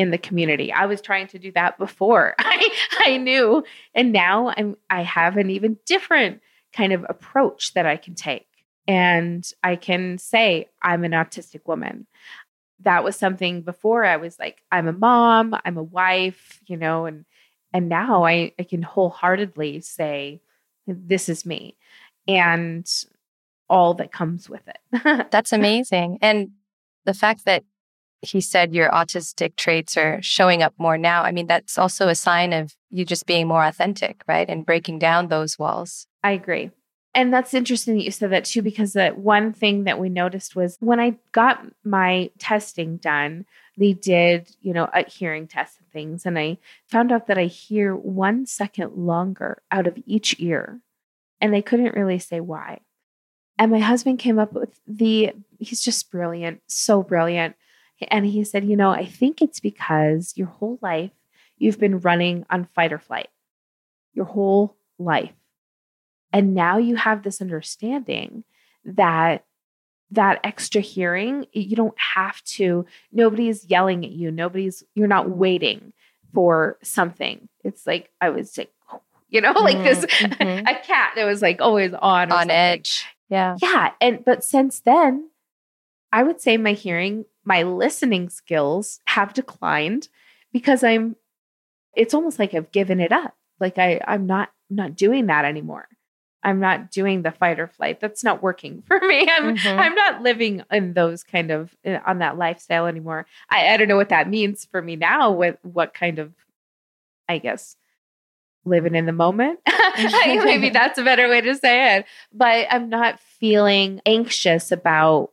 [0.00, 0.72] in the community.
[0.72, 3.64] I was trying to do that before I, I knew.
[3.94, 6.40] And now I'm I have an even different
[6.72, 8.46] kind of approach that I can take.
[8.88, 12.06] And I can say, I'm an autistic woman
[12.82, 17.06] that was something before I was like, I'm a mom, I'm a wife, you know,
[17.06, 17.24] and
[17.72, 20.40] and now I, I can wholeheartedly say,
[20.88, 21.76] this is me
[22.26, 22.84] and
[23.68, 25.28] all that comes with it.
[25.30, 26.18] That's amazing.
[26.20, 26.50] And
[27.04, 27.62] the fact that
[28.22, 32.14] he said your autistic traits are showing up more now, I mean, that's also a
[32.14, 34.48] sign of you just being more authentic, right?
[34.48, 36.06] And breaking down those walls.
[36.22, 36.70] I agree.
[37.14, 40.54] And that's interesting that you said that too, because the one thing that we noticed
[40.54, 45.90] was when I got my testing done, they did, you know, a hearing test and
[45.90, 46.24] things.
[46.24, 50.80] And I found out that I hear one second longer out of each ear.
[51.40, 52.80] And they couldn't really say why.
[53.58, 57.56] And my husband came up with the, he's just brilliant, so brilliant.
[58.08, 61.12] And he said, you know, I think it's because your whole life
[61.58, 63.28] you've been running on fight or flight,
[64.14, 65.32] your whole life
[66.32, 68.44] and now you have this understanding
[68.84, 69.44] that
[70.12, 74.32] that extra hearing, you don't have to, nobody's yelling at you.
[74.32, 75.92] Nobody's, you're not waiting
[76.34, 77.48] for something.
[77.62, 78.72] It's like, I was like,
[79.28, 80.66] you know, like this, mm-hmm.
[80.66, 82.50] a cat that was like always on, on something.
[82.50, 83.06] edge.
[83.28, 83.56] Yeah.
[83.62, 83.92] Yeah.
[84.00, 85.30] And, but since then,
[86.12, 90.06] I would say my hearing, my listening skills have declined
[90.52, 91.16] because I'm
[91.96, 93.34] it's almost like I've given it up.
[93.58, 95.88] Like I I'm not not doing that anymore.
[96.44, 97.98] I'm not doing the fight or flight.
[97.98, 99.28] That's not working for me.
[99.28, 99.80] I'm mm-hmm.
[99.80, 103.26] I'm not living in those kind of uh, on that lifestyle anymore.
[103.50, 105.32] I, I don't know what that means for me now.
[105.32, 106.32] With what kind of,
[107.28, 107.74] I guess,
[108.64, 109.58] living in the moment.
[109.98, 112.06] Maybe that's a better way to say it.
[112.32, 115.30] But I'm not feeling anxious about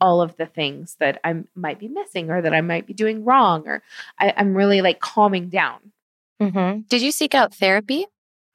[0.00, 3.24] all of the things that I might be missing or that I might be doing
[3.24, 3.82] wrong, or
[4.18, 5.92] I, am really like calming down.
[6.40, 6.80] Mm-hmm.
[6.88, 8.06] Did you seek out therapy,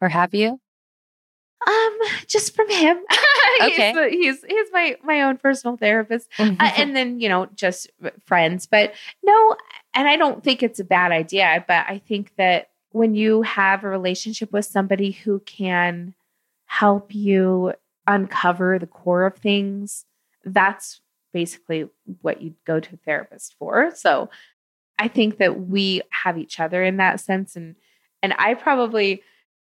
[0.01, 0.59] or have you?
[1.67, 2.97] Um, just from him.
[3.63, 4.11] okay.
[4.11, 6.61] he's, he's, he's my my own personal therapist, uh, mm-hmm.
[6.61, 7.89] uh, and then you know just
[8.25, 8.65] friends.
[8.65, 8.93] But
[9.23, 9.55] no,
[9.93, 11.63] and I don't think it's a bad idea.
[11.67, 16.13] But I think that when you have a relationship with somebody who can
[16.65, 17.73] help you
[18.07, 20.05] uncover the core of things,
[20.43, 21.01] that's
[21.33, 21.87] basically
[22.21, 23.91] what you go to a therapist for.
[23.95, 24.29] So
[24.97, 27.75] I think that we have each other in that sense, and
[28.21, 29.23] and I probably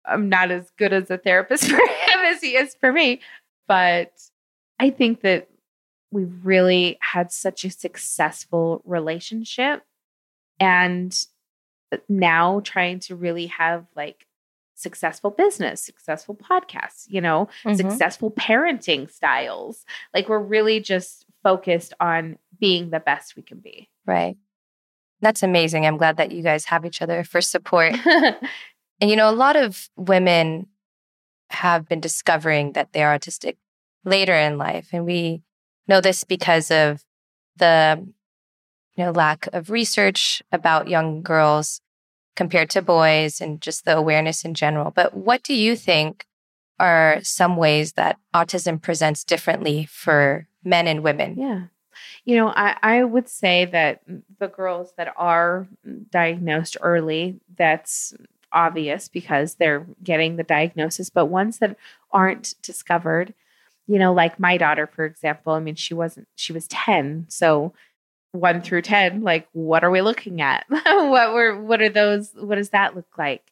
[0.05, 3.21] I'm not as good as a therapist for him as he is for me.
[3.67, 4.13] But
[4.79, 5.49] I think that
[6.11, 9.83] we've really had such a successful relationship.
[10.59, 11.17] And
[12.09, 14.27] now trying to really have like
[14.77, 17.75] successful business, successful podcasts, you know, mm-hmm.
[17.75, 19.85] successful parenting styles.
[20.15, 23.91] Like we're really just focused on being the best we can be.
[24.07, 24.37] Right.
[25.21, 25.85] That's amazing.
[25.85, 27.95] I'm glad that you guys have each other for support.
[29.01, 30.67] And, you know, a lot of women
[31.51, 33.57] have been discovering that they are autistic
[34.05, 34.89] later in life.
[34.93, 35.43] And we
[35.87, 37.05] know this because of
[37.57, 38.05] the,
[38.97, 41.81] you know, lack of research about young girls
[42.37, 44.91] compared to boys and just the awareness in general.
[44.91, 46.27] But what do you think
[46.79, 51.37] are some ways that autism presents differently for men and women?
[51.39, 51.63] Yeah.
[52.25, 54.03] You know, I, I would say that
[54.39, 55.67] the girls that are
[56.11, 58.15] diagnosed early, that's
[58.53, 61.77] obvious because they're getting the diagnosis, but ones that
[62.13, 63.33] aren't discovered,
[63.87, 67.27] you know, like my daughter, for example, I mean, she wasn't, she was 10.
[67.29, 67.73] So
[68.33, 70.65] one through 10, like, what are we looking at?
[70.69, 73.43] what were, what are those, what does that look like?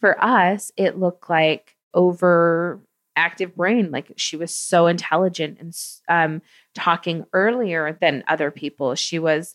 [0.00, 2.80] For us, it looked like over
[3.16, 3.90] active brain.
[3.90, 5.76] Like she was so intelligent and
[6.08, 6.42] um,
[6.74, 8.94] talking earlier than other people.
[8.94, 9.54] She was,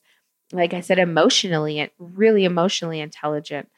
[0.52, 3.70] like I said, emotionally, really emotionally intelligent.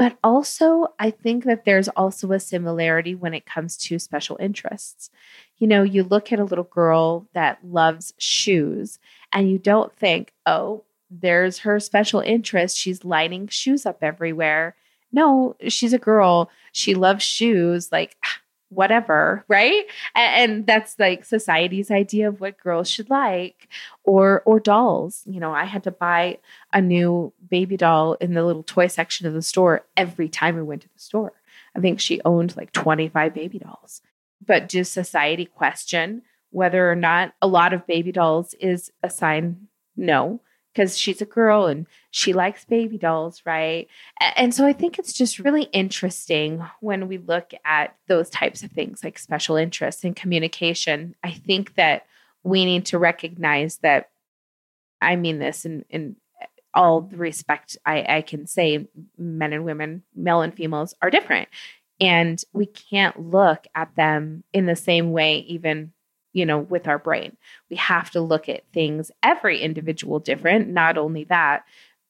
[0.00, 5.10] But also, I think that there's also a similarity when it comes to special interests.
[5.58, 8.98] You know, you look at a little girl that loves shoes
[9.30, 12.78] and you don't think, oh, there's her special interest.
[12.78, 14.74] She's lining shoes up everywhere.
[15.12, 16.50] No, she's a girl.
[16.72, 17.92] She loves shoes.
[17.92, 18.38] Like, ah,
[18.70, 19.84] whatever, right?
[20.14, 23.68] And, and, that's like society's idea of what girls should like
[24.04, 25.22] or or dolls.
[25.26, 26.38] You know, I had to buy
[26.72, 30.62] a new baby doll in the little toy section of the store every time we
[30.62, 31.32] went to the store.
[31.76, 34.02] I think she owned like 25 baby dolls.
[34.44, 39.68] But does society question whether or not a lot of baby dolls is a sign
[39.96, 40.40] no
[40.72, 43.88] because she's a girl and she likes baby dolls, right?
[44.36, 48.70] And so I think it's just really interesting when we look at those types of
[48.70, 51.14] things like special interests and communication.
[51.24, 52.06] I think that
[52.42, 54.10] we need to recognize that
[55.00, 56.16] I mean this in, in
[56.72, 61.48] all the respect I, I can say men and women, male and females are different.
[62.00, 65.92] And we can't look at them in the same way, even
[66.32, 67.36] you know, with our brain.
[67.68, 71.64] We have to look at things, every individual different, not only that,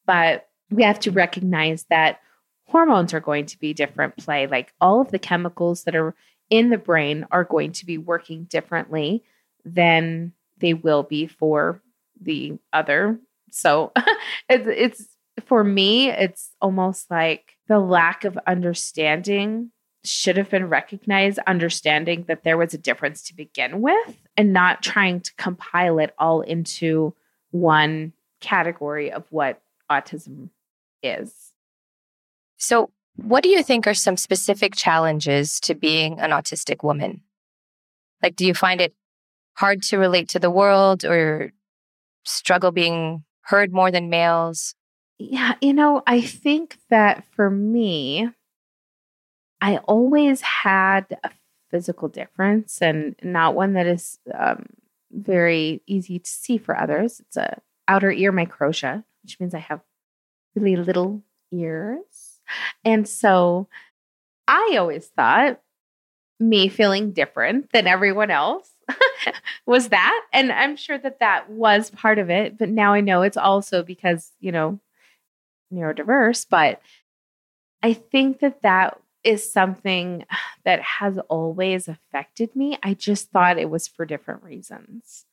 [0.07, 2.21] but we have to recognize that
[2.67, 4.47] hormones are going to be different play.
[4.47, 6.15] Like all of the chemicals that are
[6.51, 9.25] in the brain are going to be working differently
[9.65, 11.81] than they will be for
[12.21, 13.19] the other.
[13.51, 13.93] So
[14.49, 15.09] it's, it's
[15.47, 19.71] for me, it's almost like the lack of understanding
[20.05, 24.83] should have been recognized, understanding that there was a difference to begin with, and not
[24.83, 27.15] trying to compile it all into
[27.51, 30.51] one category of what autism
[31.03, 31.53] is.
[32.57, 37.23] So, what do you think are some specific challenges to being an autistic woman?
[38.23, 38.95] Like, do you find it
[39.55, 41.53] hard to relate to the world or
[42.25, 44.75] struggle being heard more than males?
[45.19, 48.31] Yeah, you know, I think that for me,
[49.61, 51.31] I always had a
[51.71, 54.67] physical difference and not one that is um,
[55.13, 57.21] very easy to see for others.
[57.21, 59.81] It's a outer ear microtia, which means I have
[60.55, 62.41] really little ears.
[62.85, 63.69] And so
[64.49, 65.61] I always thought
[66.39, 68.71] me feeling different than everyone else
[69.67, 70.27] was that.
[70.33, 72.59] And I'm sure that that was part of it.
[72.59, 74.81] But now I know it's also because, you know,
[75.73, 76.47] neurodiverse.
[76.49, 76.81] But
[77.83, 80.25] I think that that is something
[80.65, 82.79] that has always affected me.
[82.83, 85.25] I just thought it was for different reasons.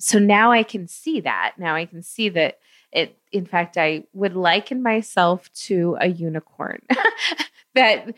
[0.00, 1.54] So now I can see that.
[1.58, 2.58] Now I can see that
[2.92, 6.80] it, in fact, I would liken myself to a unicorn
[7.74, 8.14] that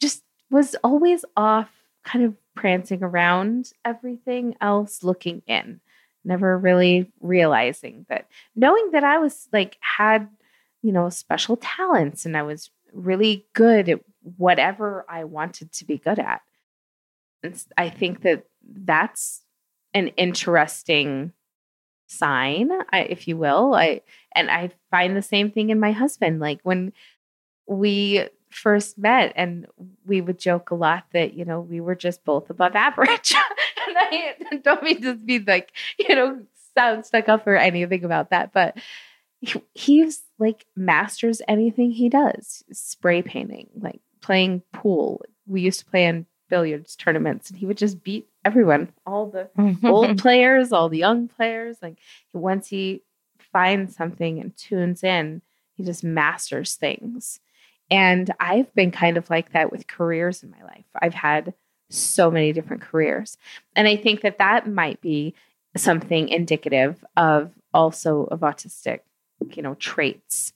[0.00, 1.70] just was always off,
[2.04, 5.80] kind of prancing around everything else, looking in,
[6.24, 10.28] never really realizing that, knowing that I was like, had,
[10.82, 14.00] you know, special talents and I was really good at
[14.36, 16.42] whatever I wanted to be good at.
[17.42, 19.42] And I think that that's
[19.94, 21.32] an interesting
[22.06, 23.74] sign, if you will.
[23.74, 24.02] I
[24.34, 26.40] and I find the same thing in my husband.
[26.40, 26.92] Like when
[27.66, 29.66] we first met, and
[30.04, 33.34] we would joke a lot that you know we were just both above average.
[33.86, 36.42] and I don't mean to be like you know
[36.76, 38.76] sound stuck up or anything about that, but
[39.40, 42.64] he, he's like masters anything he does.
[42.72, 45.22] Spray painting, like playing pool.
[45.46, 49.48] We used to play in billiards tournaments, and he would just beat everyone, all the
[49.84, 51.76] old players, all the young players.
[51.82, 51.98] Like
[52.32, 53.02] once he
[53.52, 55.42] finds something and tunes in,
[55.74, 57.40] he just masters things.
[57.90, 60.84] And I've been kind of like that with careers in my life.
[61.00, 61.54] I've had
[61.90, 63.36] so many different careers.
[63.74, 65.34] And I think that that might be
[65.76, 69.00] something indicative of also of autistic,
[69.52, 70.52] you know, traits.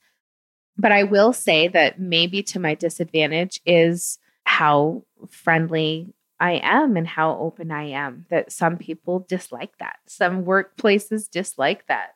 [0.76, 7.06] But I will say that maybe to my disadvantage is how friendly I am and
[7.06, 8.26] how open I am.
[8.30, 9.96] That some people dislike that.
[10.06, 12.14] Some workplaces dislike that.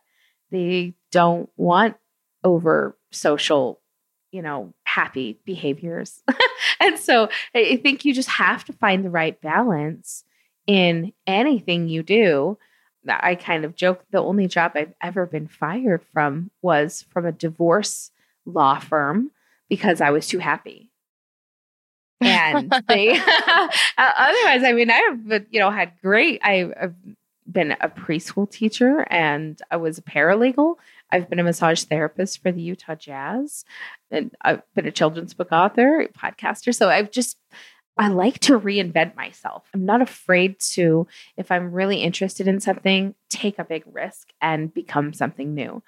[0.51, 1.97] They don't want
[2.43, 3.81] over social,
[4.33, 6.23] you know, happy behaviors.
[6.81, 10.25] and so I think you just have to find the right balance
[10.67, 12.59] in anything you do.
[13.09, 17.33] I kind of joke the only job I've ever been fired from was from a
[17.33, 18.11] divorce
[18.49, 19.31] law firm
[19.69, 20.91] because I was too happy.
[22.21, 26.95] And they uh, otherwise i mean i've you know had great I, i've
[27.51, 30.77] been a preschool teacher and i was a paralegal.
[31.11, 33.65] I've been a massage therapist for the utah jazz.
[34.11, 36.75] And i've been a children's book author podcaster.
[36.75, 37.39] So i've just
[37.97, 39.69] i like to reinvent myself.
[39.73, 44.75] I'm not afraid to if i'm really interested in something take a big risk and
[44.75, 45.85] become something new.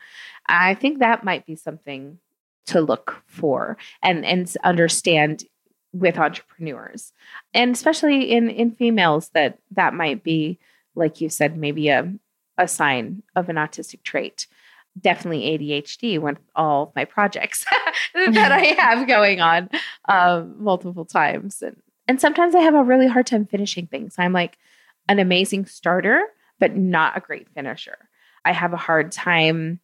[0.46, 2.18] I think that might be something
[2.66, 5.44] to look for and and understand
[5.92, 7.12] with entrepreneurs.
[7.52, 10.58] And especially in in females that that might be
[10.94, 12.12] like you said maybe a
[12.58, 14.46] a sign of an autistic trait.
[15.00, 17.64] Definitely adhd with all my projects
[18.14, 19.70] that i have going on
[20.08, 21.62] um, multiple times.
[21.62, 21.76] And
[22.08, 24.16] and sometimes i have a really hard time finishing things.
[24.18, 24.58] I'm like
[25.08, 26.24] an amazing starter
[26.61, 27.96] but not a great finisher.
[28.44, 29.80] I have a hard time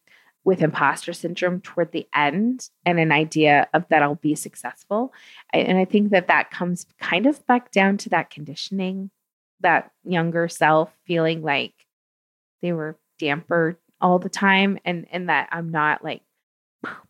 [0.47, 5.13] with imposter syndrome toward the end and an idea of that I'll be successful.
[5.51, 9.11] And I think that that comes kind of back down to that conditioning,
[9.59, 11.73] that younger self feeling like
[12.61, 16.21] they were damper all the time and and that I'm not like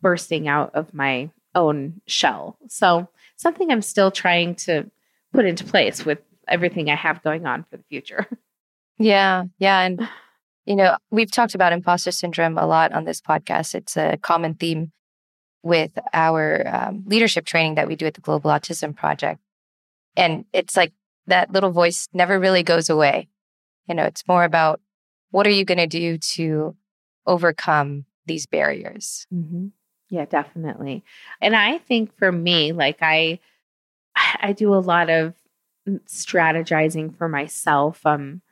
[0.02, 2.58] bursting out of my own shell.
[2.66, 4.90] So something I'm still trying to
[5.32, 6.18] put into place with
[6.48, 8.26] everything I have going on for the future.
[9.00, 10.08] Yeah, yeah, and
[10.68, 13.74] you know, we've talked about imposter syndrome a lot on this podcast.
[13.74, 14.92] It's a common theme
[15.62, 19.40] with our um, leadership training that we do at the Global Autism Project.
[20.14, 20.92] And it's like
[21.26, 23.28] that little voice never really goes away.
[23.88, 24.82] You know, it's more about
[25.30, 26.76] what are you going to do to
[27.26, 29.26] overcome these barriers?
[29.32, 29.68] Mm-hmm.
[30.10, 31.02] Yeah, definitely.
[31.40, 33.38] And I think for me, like I,
[34.14, 35.32] I do a lot of
[36.06, 38.04] strategizing for myself.
[38.04, 38.42] Um,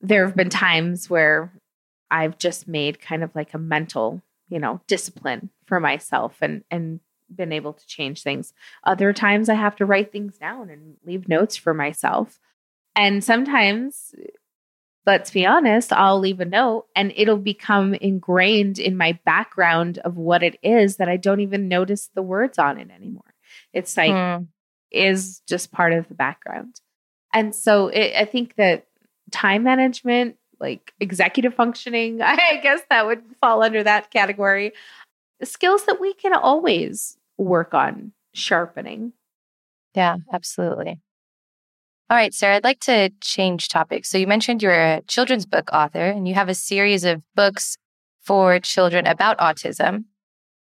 [0.00, 1.52] there have been times where
[2.10, 7.00] I've just made kind of like a mental, you know, discipline for myself and and
[7.34, 8.52] been able to change things.
[8.84, 12.40] Other times I have to write things down and leave notes for myself.
[12.96, 14.14] And sometimes
[15.06, 20.16] let's be honest, I'll leave a note and it'll become ingrained in my background of
[20.16, 23.34] what it is that I don't even notice the words on it anymore.
[23.72, 24.44] It's like hmm.
[24.90, 26.80] is just part of the background.
[27.32, 28.86] And so it, I think that
[29.30, 34.72] time management, like executive functioning, I guess that would fall under that category.
[35.42, 39.12] Skills that we can always work on sharpening.
[39.94, 41.00] Yeah, absolutely.
[42.10, 44.08] All right, Sarah, I'd like to change topics.
[44.08, 47.76] So you mentioned you're a children's book author and you have a series of books
[48.20, 50.04] for children about autism.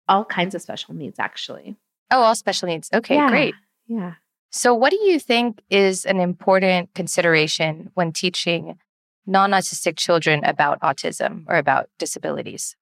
[0.08, 1.76] All kinds of special needs, actually.
[2.12, 2.90] Oh, all special needs.
[2.94, 3.56] Okay, yeah, great.
[3.88, 4.14] Yeah.
[4.56, 8.78] So, what do you think is an important consideration when teaching
[9.26, 12.76] non autistic children about autism or about disabilities?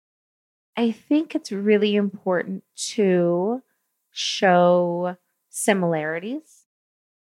[0.75, 3.63] I think it's really important to
[4.11, 5.15] show
[5.49, 6.65] similarities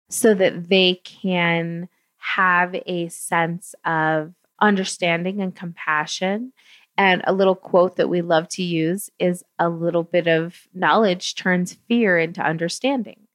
[0.08, 6.52] so that they can have a sense of understanding and compassion.
[6.98, 11.36] And a little quote that we love to use is a little bit of knowledge
[11.36, 13.28] turns fear into understanding.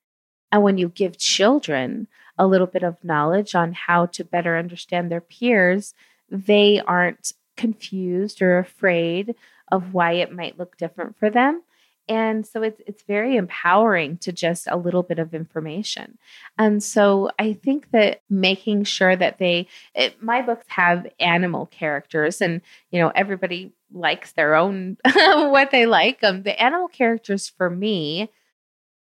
[0.55, 5.11] And when you give children a little bit of knowledge on how to better understand
[5.11, 5.93] their peers,
[6.29, 9.35] they aren't confused or afraid
[9.69, 11.61] of why it might look different for them.
[12.07, 16.17] And so it's it's very empowering to just a little bit of information.
[16.57, 22.39] And so I think that making sure that they it, my books have animal characters
[22.39, 26.23] and you know everybody likes their own what they like.
[26.23, 28.29] Um the animal characters for me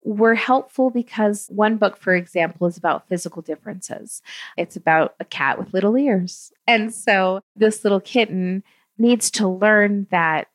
[0.04, 4.22] were helpful because one book, for example, is about physical differences.
[4.56, 6.52] It's about a cat with little ears.
[6.66, 8.62] And so this little kitten
[8.98, 10.48] needs to learn that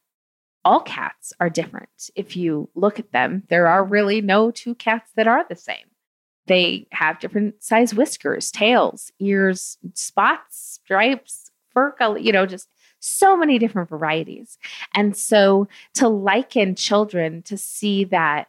[0.63, 2.11] all cats are different.
[2.15, 5.85] If you look at them, there are really no two cats that are the same.
[6.45, 12.67] They have different size whiskers, tails, ears, spots, stripes, fur color, you know, just
[12.99, 14.57] so many different varieties.
[14.93, 18.47] And so to liken children to see that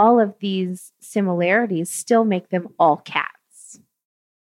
[0.00, 3.78] all of these similarities still make them all cats.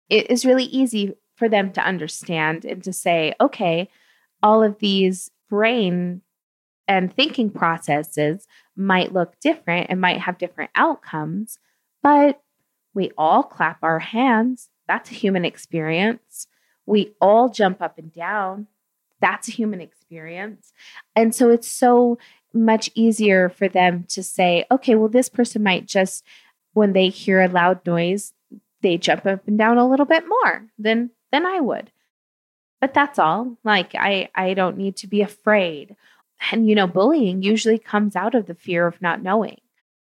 [0.09, 3.89] It is really easy for them to understand and to say, okay,
[4.45, 6.23] all of these brain
[6.87, 8.47] and thinking processes
[8.77, 11.59] might look different and might have different outcomes,
[12.01, 12.41] but
[12.95, 14.69] we all clap our hands.
[14.87, 16.47] That's a human experience.
[16.87, 18.69] We all jump up and down.
[19.21, 20.73] That's a human experience.
[21.17, 22.19] And so it's so
[22.53, 26.25] much easier for them to say, okay, well, this person might just,
[26.73, 28.33] when they hear a loud noise,
[28.83, 31.91] they jump up and down a little bit more than than I would.
[32.81, 33.59] But that's all.
[33.65, 35.97] Like I I don't need to be afraid.
[36.51, 39.59] And you know, bullying usually comes out of the fear of not knowing.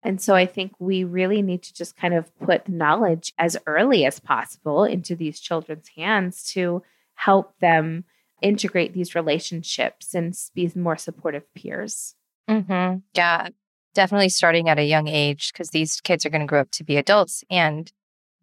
[0.04, 4.06] And so I think we really need to just kind of put knowledge as early
[4.06, 6.84] as possible into these children's hands to
[7.16, 8.06] help them
[8.42, 12.16] integrate these relationships and be more supportive peers.
[12.50, 13.00] Mm-hmm.
[13.14, 13.50] Yeah,
[13.94, 16.84] definitely starting at a young age because these kids are going to grow up to
[16.84, 17.44] be adults.
[17.50, 17.92] And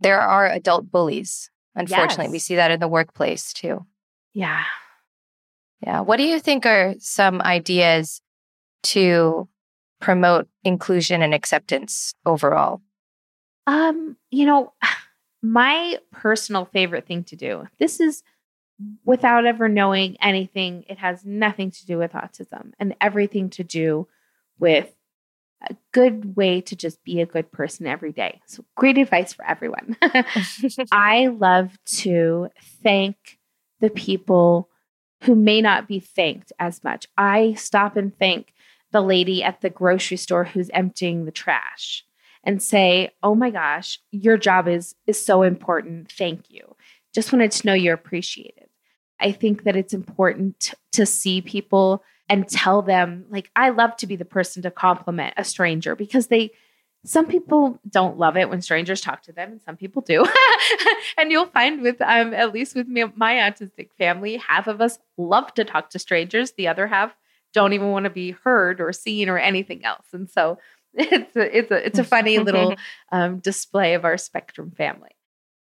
[0.00, 1.50] there are adult bullies.
[1.74, 2.32] Unfortunately, yes.
[2.32, 3.86] we see that in the workplace too.
[4.32, 4.64] Yeah.
[5.80, 6.00] Yeah.
[6.00, 8.20] What do you think are some ideas
[8.84, 9.48] to
[10.00, 12.82] promote inclusion and acceptance overall?
[13.66, 14.72] Um, you know,
[15.42, 17.66] my personal favorite thing to do.
[17.78, 18.22] This is
[19.04, 20.84] without ever knowing anything.
[20.88, 24.08] It has nothing to do with autism and everything to do
[24.58, 24.94] with
[25.68, 28.40] a good way to just be a good person every day.
[28.46, 29.96] So, great advice for everyone.
[30.92, 32.48] I love to
[32.82, 33.38] thank
[33.80, 34.68] the people
[35.22, 37.06] who may not be thanked as much.
[37.16, 38.52] I stop and thank
[38.92, 42.04] the lady at the grocery store who's emptying the trash
[42.44, 46.12] and say, "Oh my gosh, your job is is so important.
[46.12, 46.76] Thank you."
[47.14, 48.68] Just wanted to know you're appreciated.
[49.20, 54.06] I think that it's important to see people and tell them, like, I love to
[54.06, 56.50] be the person to compliment a stranger because they,
[57.04, 60.24] some people don't love it when strangers talk to them, and some people do.
[61.18, 64.98] and you'll find with, um, at least with me, my autistic family, half of us
[65.18, 67.14] love to talk to strangers, the other half
[67.54, 70.06] don't even want to be heard or seen or anything else.
[70.12, 70.58] And so
[70.94, 72.74] it's a, it's a, it's a funny little
[73.12, 75.10] um, display of our spectrum family.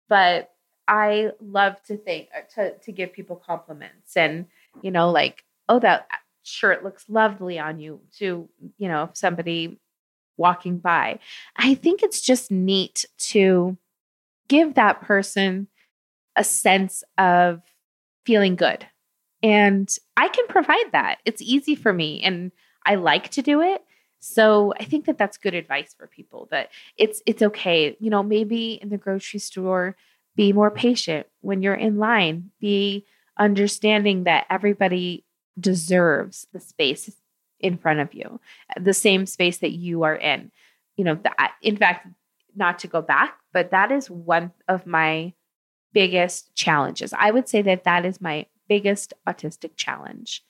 [0.09, 0.49] But
[0.87, 4.45] I love to think uh, to to give people compliments and
[4.81, 6.07] you know like oh that
[6.43, 9.79] shirt looks lovely on you to you know somebody
[10.37, 11.19] walking by.
[11.55, 13.77] I think it's just neat to
[14.47, 15.67] give that person
[16.35, 17.61] a sense of
[18.25, 18.85] feeling good.
[19.43, 21.17] And I can provide that.
[21.25, 22.51] It's easy for me and
[22.85, 23.83] I like to do it.
[24.19, 27.95] So I think that that's good advice for people that it's it's okay.
[27.99, 29.95] You know, maybe in the grocery store
[30.37, 32.51] be more patient when you're in line.
[32.61, 33.05] Be
[33.37, 35.25] understanding that everybody
[35.59, 37.11] deserves the space
[37.59, 38.39] in front of you,
[38.79, 40.51] the same space that you are in.
[40.95, 42.07] You know, that, in fact,
[42.55, 45.33] not to go back, but that is one of my
[45.93, 47.13] biggest challenges.
[47.17, 50.43] I would say that that is my biggest autistic challenge.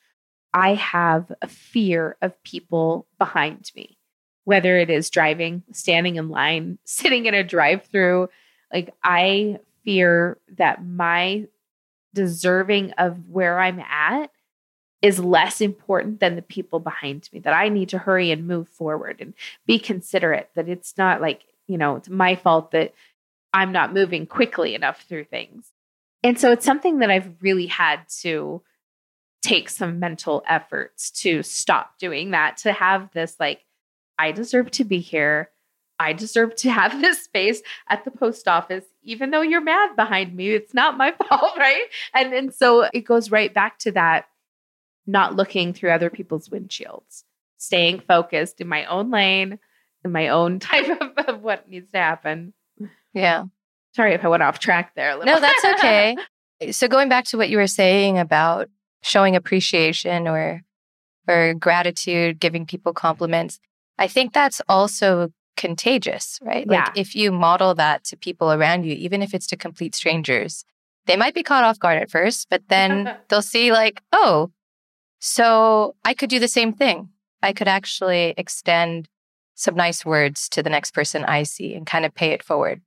[0.53, 3.97] I have a fear of people behind me,
[4.43, 8.29] whether it is driving, standing in line, sitting in a drive through.
[8.73, 11.47] Like, I fear that my
[12.13, 14.31] deserving of where I'm at
[15.01, 18.67] is less important than the people behind me, that I need to hurry and move
[18.67, 19.33] forward and
[19.65, 22.93] be considerate, that it's not like, you know, it's my fault that
[23.53, 25.71] I'm not moving quickly enough through things.
[26.21, 28.61] And so it's something that I've really had to
[29.41, 33.63] take some mental efforts to stop doing that, to have this like,
[34.19, 35.49] I deserve to be here.
[35.97, 40.35] I deserve to have this space at the post office, even though you're mad behind
[40.35, 40.49] me.
[40.49, 41.85] It's not my fault, right?
[42.13, 44.27] And and so it goes right back to that
[45.07, 47.23] not looking through other people's windshields,
[47.57, 49.57] staying focused in my own lane,
[50.03, 52.53] in my own type of, of what needs to happen.
[53.13, 53.45] Yeah.
[53.95, 55.17] Sorry if I went off track there.
[55.17, 56.15] No, that's okay.
[56.71, 58.69] so going back to what you were saying about
[59.01, 60.63] showing appreciation or
[61.29, 63.59] or gratitude, giving people compliments,
[63.97, 66.67] I think that's also contagious, right?
[66.67, 70.63] Like if you model that to people around you, even if it's to complete strangers,
[71.07, 74.51] they might be caught off guard at first, but then they'll see like, oh,
[75.19, 77.09] so I could do the same thing.
[77.41, 79.09] I could actually extend
[79.55, 82.81] some nice words to the next person I see and kind of pay it forward.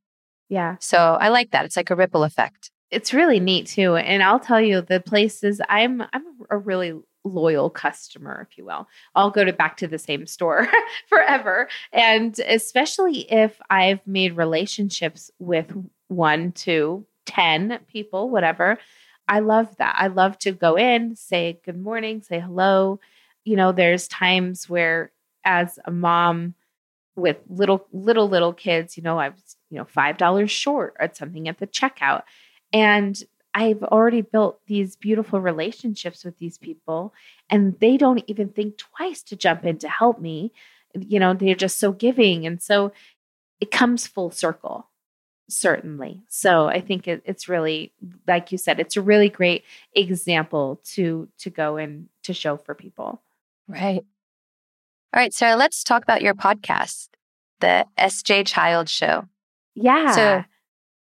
[0.49, 0.77] Yeah.
[0.79, 1.65] So I like that.
[1.65, 2.71] It's like a ripple effect.
[2.89, 3.95] It's really neat too.
[3.95, 6.93] And I'll tell you the places I'm I'm a really
[7.23, 8.87] loyal customer, if you will.
[9.15, 10.67] I'll go to back to the same store
[11.09, 11.69] forever.
[11.91, 15.73] And especially if I've made relationships with
[16.07, 18.77] one, two, ten people, whatever.
[19.27, 19.95] I love that.
[19.97, 22.99] I love to go in, say good morning, say hello.
[23.45, 25.11] You know, there's times where
[25.45, 26.55] as a mom
[27.15, 31.15] with little little little kids, you know, I was, you know, five dollars short at
[31.15, 32.23] something at the checkout.
[32.73, 33.21] And
[33.53, 37.13] I've already built these beautiful relationships with these people,
[37.49, 40.53] and they don't even think twice to jump in to help me.
[40.97, 42.45] You know, they're just so giving.
[42.45, 42.91] And so
[43.59, 44.87] it comes full circle,
[45.49, 46.21] certainly.
[46.27, 47.93] So I think it, it's really,
[48.27, 52.73] like you said, it's a really great example to to go and to show for
[52.73, 53.21] people.
[53.67, 54.03] Right.
[55.13, 57.09] All right, Sarah, let's talk about your podcast,
[57.59, 59.27] the SJ Child Show.
[59.75, 60.11] Yeah.
[60.11, 60.43] So,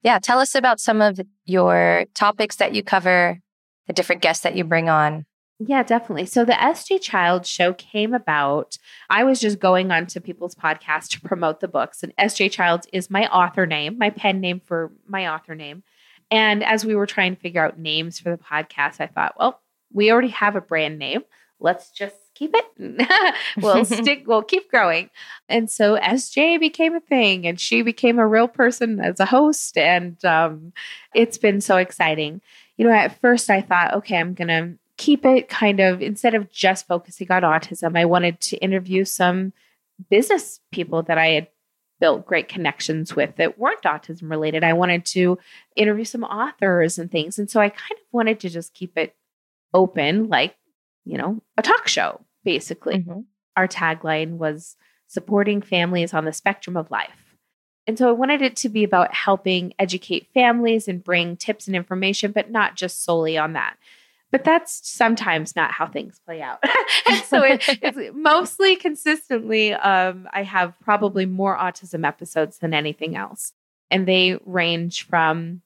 [0.04, 3.39] yeah, tell us about some of your topics that you cover,
[3.88, 5.26] the different guests that you bring on.
[5.60, 6.26] Yeah, definitely.
[6.26, 8.78] So the SJ Child show came about.
[9.10, 13.10] I was just going onto people's podcasts to promote the books, and SJ Child is
[13.10, 15.84] my author name, my pen name for my author name.
[16.30, 19.62] And as we were trying to figure out names for the podcast, I thought, well,
[19.91, 21.22] we already have a brand name.
[21.60, 23.36] Let's just keep it.
[23.61, 25.09] we'll stick, we'll keep growing.
[25.49, 29.77] And so SJ became a thing, and she became a real person as a host.
[29.77, 30.73] And um,
[31.13, 32.41] it's been so exciting.
[32.77, 36.36] You know, at first I thought, okay, I'm going to keep it kind of instead
[36.36, 39.53] of just focusing on autism, I wanted to interview some
[40.09, 41.47] business people that I had
[41.99, 44.63] built great connections with that weren't autism related.
[44.63, 45.38] I wanted to
[45.75, 47.39] interview some authors and things.
[47.39, 49.15] And so I kind of wanted to just keep it
[49.73, 50.55] open, like,
[51.06, 52.99] you know, a talk show, basically.
[52.99, 53.26] Mhm.
[53.56, 54.76] Our tagline was
[55.08, 57.36] supporting families on the spectrum of life.
[57.86, 61.76] And so I wanted it to be about helping educate families and bring tips and
[61.76, 63.78] information, but not just solely on that.
[64.32, 66.64] But that's sometimes not how things play out.
[67.26, 73.54] so it, it's mostly consistently, um, I have probably more autism episodes than anything else.
[73.91, 75.62] And they range from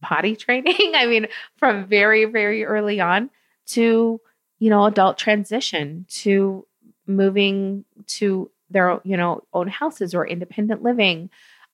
[0.00, 3.30] potty training, I mean, from very, very early on
[3.68, 4.20] to,
[4.62, 6.64] you know, adult transition to
[7.08, 11.30] moving to their, you know, own houses or independent living,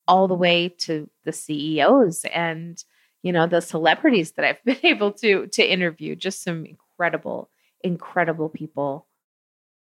[0.07, 2.83] all the way to the CEOs and
[3.23, 6.17] you know the celebrities that I've been able to to interview.
[6.17, 7.51] Just some incredible,
[7.83, 9.07] incredible people.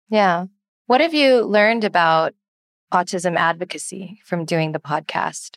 [0.10, 0.46] Yeah.
[0.86, 2.36] What have you learned about
[2.94, 5.56] autism advocacy from doing the podcast?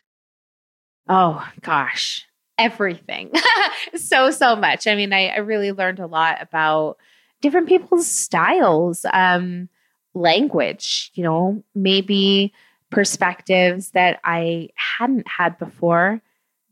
[1.07, 2.25] Oh gosh,
[2.57, 3.31] everything.
[3.95, 4.87] so so much.
[4.87, 6.97] I mean, I, I really learned a lot about
[7.41, 9.69] different people's styles, um,
[10.13, 11.11] language.
[11.13, 12.53] You know, maybe
[12.89, 16.21] perspectives that I hadn't had before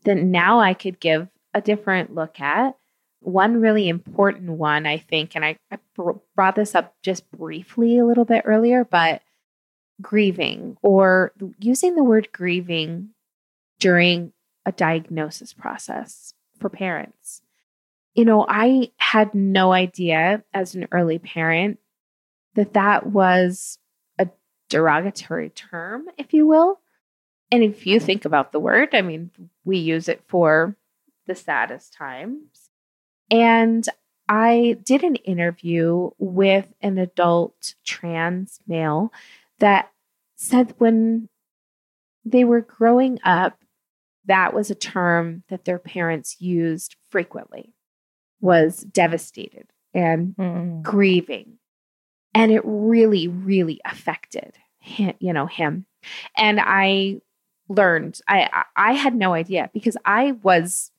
[0.03, 2.75] that now I could give a different look at.
[3.21, 7.97] One really important one, I think, and I, I br- brought this up just briefly
[7.97, 9.21] a little bit earlier, but
[10.01, 13.09] grieving or using the word grieving
[13.79, 14.31] during
[14.65, 17.41] a diagnosis process for parents.
[18.15, 21.79] You know, I had no idea as an early parent
[22.55, 23.77] that that was
[24.17, 24.29] a
[24.69, 26.79] derogatory term, if you will.
[27.51, 29.31] And if you think about the word, I mean,
[29.65, 30.75] we use it for
[31.27, 32.69] the saddest times.
[33.29, 33.85] And
[34.27, 39.11] I did an interview with an adult trans male
[39.59, 39.91] that
[40.35, 41.29] said when
[42.23, 43.59] they were growing up,
[44.25, 47.74] that was a term that their parents used frequently
[48.41, 50.81] was devastated and mm.
[50.81, 51.57] grieving
[52.33, 55.85] and it really really affected him, you know him
[56.37, 57.19] and i
[57.69, 60.91] learned i i had no idea because i was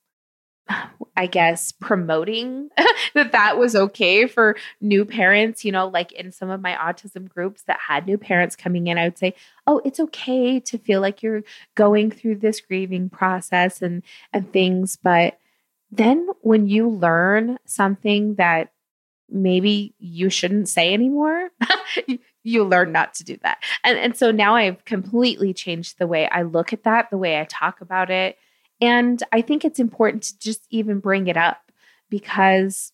[1.16, 2.70] I guess, promoting
[3.14, 5.64] that that was okay for new parents.
[5.64, 8.99] You know, like in some of my autism groups that had new parents coming in,
[8.99, 9.34] I would say,
[9.66, 11.43] oh, it's okay to feel like you're
[11.74, 14.97] going through this grieving process and and things.
[14.97, 15.39] But
[15.97, 18.72] then when you learn something that
[19.28, 21.51] maybe you shouldn't say anymore,
[22.44, 23.62] you learn not to do that.
[23.82, 27.40] And and so now I've completely changed the way I look at that, the way
[27.40, 28.36] I talk about it
[28.80, 31.70] and I think it's important to just even bring it up
[32.11, 32.92] because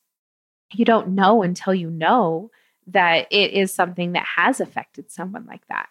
[0.72, 2.50] you don't know until you know
[2.86, 5.88] that it is something that has affected someone like that.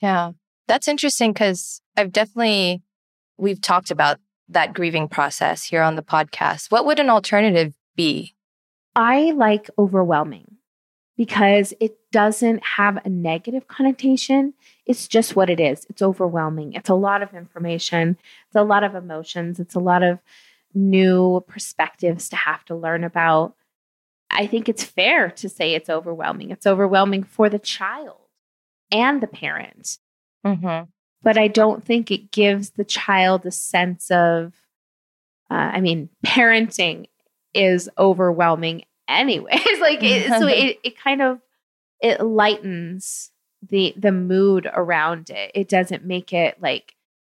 [0.00, 0.32] Yeah.
[0.68, 2.82] That's interesting because I've definitely,
[3.36, 4.18] we've talked about
[4.48, 6.70] that grieving process here on the podcast.
[6.70, 8.34] What would an alternative be?
[8.94, 10.56] I like overwhelming
[11.16, 14.54] because it doesn't have a negative connotation.
[14.84, 15.86] It's just what it is.
[15.88, 16.74] It's overwhelming.
[16.74, 18.16] It's a lot of information,
[18.46, 20.18] it's a lot of emotions, it's a lot of
[20.74, 23.54] new perspectives to have to learn about.
[24.30, 26.50] I think it's fair to say it's overwhelming.
[26.50, 28.18] It's overwhelming for the child
[28.90, 29.98] and the parent.
[30.44, 30.90] Mm-hmm.
[31.26, 34.52] But I don't think it gives the child a sense of,
[35.50, 37.06] uh, I mean, parenting
[37.52, 39.60] is overwhelming anyways.
[39.80, 41.40] Like it, so it, it kind of
[42.00, 43.32] it lightens
[43.68, 45.50] the the mood around it.
[45.52, 46.94] It doesn't make it like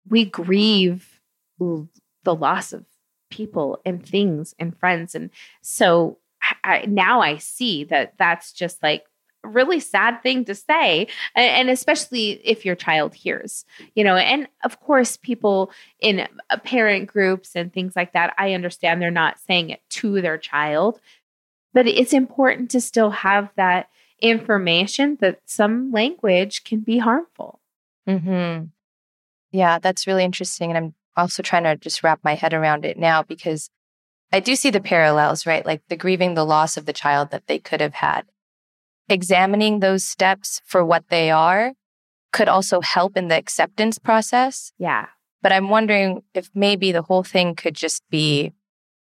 [0.07, 1.21] we grieve
[1.59, 1.89] the
[2.27, 2.85] loss of
[3.31, 5.15] people and things and friends.
[5.15, 5.31] And
[5.63, 6.19] so
[6.63, 9.05] I, now i see that that's just like
[9.49, 14.81] really sad thing to say and especially if your child hears you know and of
[14.81, 15.71] course people
[16.01, 20.21] in uh, parent groups and things like that i understand they're not saying it to
[20.21, 21.01] their child
[21.73, 23.89] but it's important to still have that
[24.21, 27.61] information that some language can be harmful.
[28.09, 28.67] Mm-hmm.
[29.53, 30.71] Yeah, that's really interesting.
[30.71, 33.71] And I'm also trying to just wrap my head around it now because
[34.33, 35.65] I do see the parallels, right?
[35.65, 38.27] Like the grieving the loss of the child that they could have had.
[39.09, 41.73] Examining those steps for what they are
[42.33, 44.73] could also help in the acceptance process.
[44.79, 45.07] Yeah.
[45.41, 48.53] But I'm wondering if maybe the whole thing could just be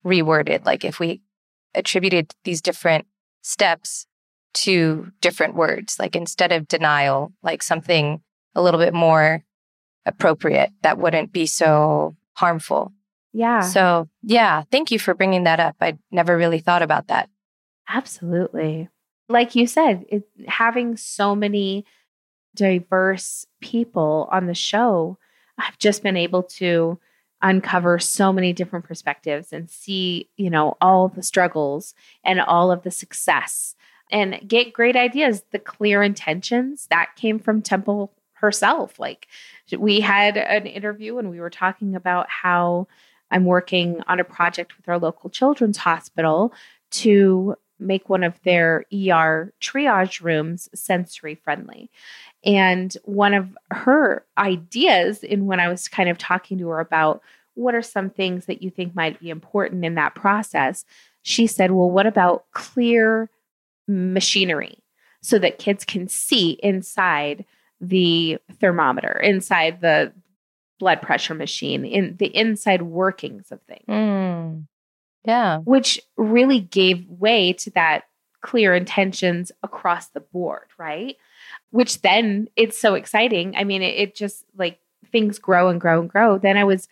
[0.05, 0.64] reworded.
[0.64, 1.20] Like if we
[1.74, 3.07] attributed these different
[3.42, 4.07] steps
[4.55, 5.99] to different words.
[5.99, 8.22] Like instead of denial, like something
[8.55, 9.45] a little bit more
[10.07, 12.92] appropriate that wouldn't be so harmful.
[13.32, 13.61] Yeah.
[13.61, 15.76] So, yeah, thank you for bringing that up.
[15.80, 17.28] I never really thought about that.
[17.88, 18.88] Absolutely.
[19.29, 21.87] Like you said, it, having so many
[22.55, 25.18] diverse people on the show,
[25.59, 26.99] I've just been able to
[27.43, 31.95] uncover so many different perspectives and see, you know, all the struggles
[32.25, 33.77] and all of the success
[34.11, 35.43] and get great ideas.
[35.51, 38.99] The clear intentions that came from Temple herself.
[38.99, 39.27] Like
[39.77, 42.87] we had an interview and we were talking about how
[43.31, 46.53] I'm working on a project with our local children's hospital
[46.93, 51.91] to make one of their ER triage rooms sensory friendly.
[52.45, 57.22] And one of her ideas, in when I was kind of talking to her about
[57.55, 60.85] what are some things that you think might be important in that process,
[61.22, 63.30] she said, Well, what about clear
[63.89, 64.78] machinery
[65.22, 67.45] so that kids can see inside
[67.80, 70.12] the thermometer, inside the
[70.78, 73.87] blood pressure machine, in the inside workings of things?
[73.89, 74.66] Mm.
[75.25, 75.59] Yeah.
[75.59, 78.05] Which really gave way to that
[78.43, 81.16] clear intentions across the board, right?
[81.75, 83.57] which then it's so exciting.
[83.57, 84.79] I mean, it, it just like
[85.11, 86.39] things grow and grow and grow.
[86.39, 86.87] Then I was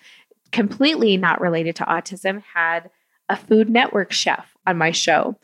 [0.51, 2.91] completely not related to autism, had
[3.29, 5.37] a Food Network chef on my show,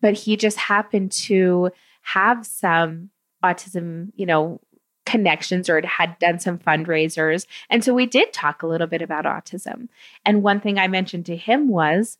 [0.00, 1.70] but he just happened to
[2.00, 3.10] have some
[3.44, 4.62] autism, you know,
[5.04, 7.46] connections or had done some fundraisers.
[7.68, 9.88] And so we did talk a little bit about autism.
[10.24, 12.16] And one thing I mentioned to him was,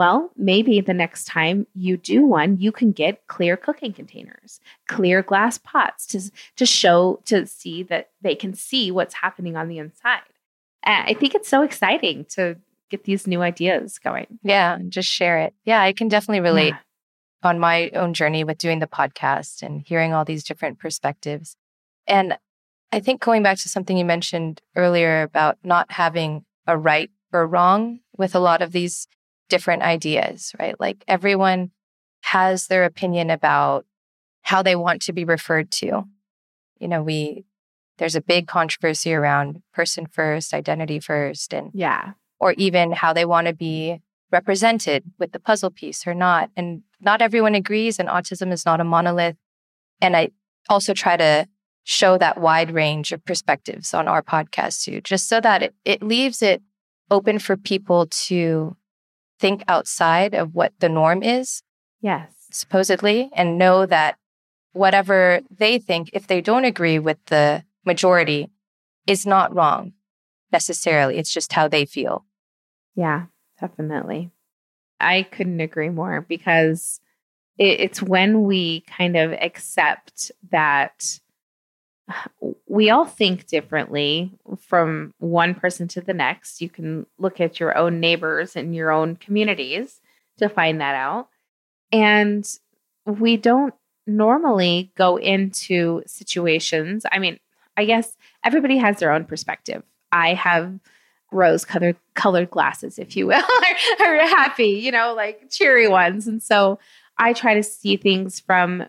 [0.00, 5.22] well, maybe the next time you do one, you can get clear cooking containers, clear
[5.22, 9.76] glass pots to, to show, to see that they can see what's happening on the
[9.76, 10.22] inside.
[10.82, 12.56] And I think it's so exciting to
[12.88, 14.38] get these new ideas going.
[14.42, 15.52] Yeah, just share it.
[15.66, 17.50] Yeah, I can definitely relate yeah.
[17.50, 21.56] on my own journey with doing the podcast and hearing all these different perspectives.
[22.06, 22.38] And
[22.90, 27.46] I think going back to something you mentioned earlier about not having a right or
[27.46, 29.06] wrong with a lot of these
[29.50, 30.78] different ideas, right?
[30.80, 31.70] Like everyone
[32.22, 33.84] has their opinion about
[34.42, 36.04] how they want to be referred to.
[36.78, 37.44] You know, we,
[37.98, 43.26] there's a big controversy around person first, identity first, and yeah, or even how they
[43.26, 44.00] want to be
[44.32, 46.50] represented with the puzzle piece or not.
[46.56, 49.36] And not everyone agrees, and autism is not a monolith.
[50.00, 50.30] And I
[50.68, 51.46] also try to
[51.84, 56.02] show that wide range of perspectives on our podcast too, just so that it, it
[56.02, 56.62] leaves it
[57.10, 58.76] open for people to
[59.40, 61.62] think outside of what the norm is.
[62.00, 62.32] Yes.
[62.52, 64.16] Supposedly, and know that
[64.72, 68.50] whatever they think, if they don't agree with the majority,
[69.06, 69.92] is not wrong
[70.52, 71.16] necessarily.
[71.16, 72.24] It's just how they feel.
[72.94, 73.26] Yeah,
[73.60, 74.30] definitely.
[75.00, 77.00] I couldn't agree more because
[77.58, 81.20] it, it's when we kind of accept that
[82.66, 86.60] we all think differently from one person to the next.
[86.60, 90.00] You can look at your own neighbors and your own communities
[90.38, 91.28] to find that out.
[91.92, 92.46] And
[93.04, 93.74] we don't
[94.06, 97.04] normally go into situations.
[97.10, 97.38] I mean,
[97.76, 99.82] I guess everybody has their own perspective.
[100.12, 100.78] I have
[101.32, 103.42] rose colored colored glasses, if you will,
[104.00, 106.26] are, happy, you know, like cheery ones.
[106.26, 106.78] And so
[107.18, 108.84] I try to see things from,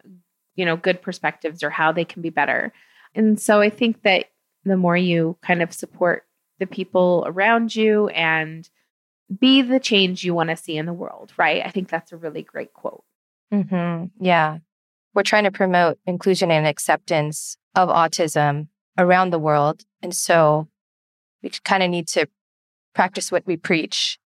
[0.56, 2.74] you know, good perspectives or how they can be better.
[3.16, 4.26] And so I think that
[4.64, 6.24] the more you kind of support
[6.59, 8.70] the people around you and
[9.39, 11.66] be the change you want to see in the world, right?
[11.66, 13.03] I think that's a really great quote.
[13.53, 14.24] Mm-hmm.
[14.24, 14.59] Yeah.
[15.14, 19.84] We're trying to promote inclusion and acceptance of autism around the world.
[20.01, 20.68] And so
[21.41, 22.28] we kind of need to
[22.93, 24.20] practice what we preach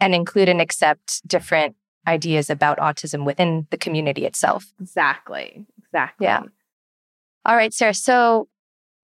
[0.00, 1.76] and include and accept different
[2.06, 4.72] ideas about autism within the community itself.
[4.80, 5.66] Exactly.
[5.78, 6.26] Exactly.
[6.26, 6.42] Yeah.
[7.46, 7.94] All right, Sarah.
[7.94, 8.48] So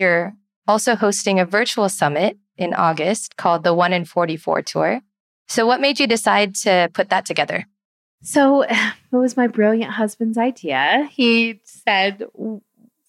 [0.00, 0.34] you're
[0.66, 5.00] also hosting a virtual summit in August called the 1 in 44 Tour.
[5.46, 7.66] So, what made you decide to put that together?
[8.22, 11.08] So, it was my brilliant husband's idea.
[11.12, 12.24] He said,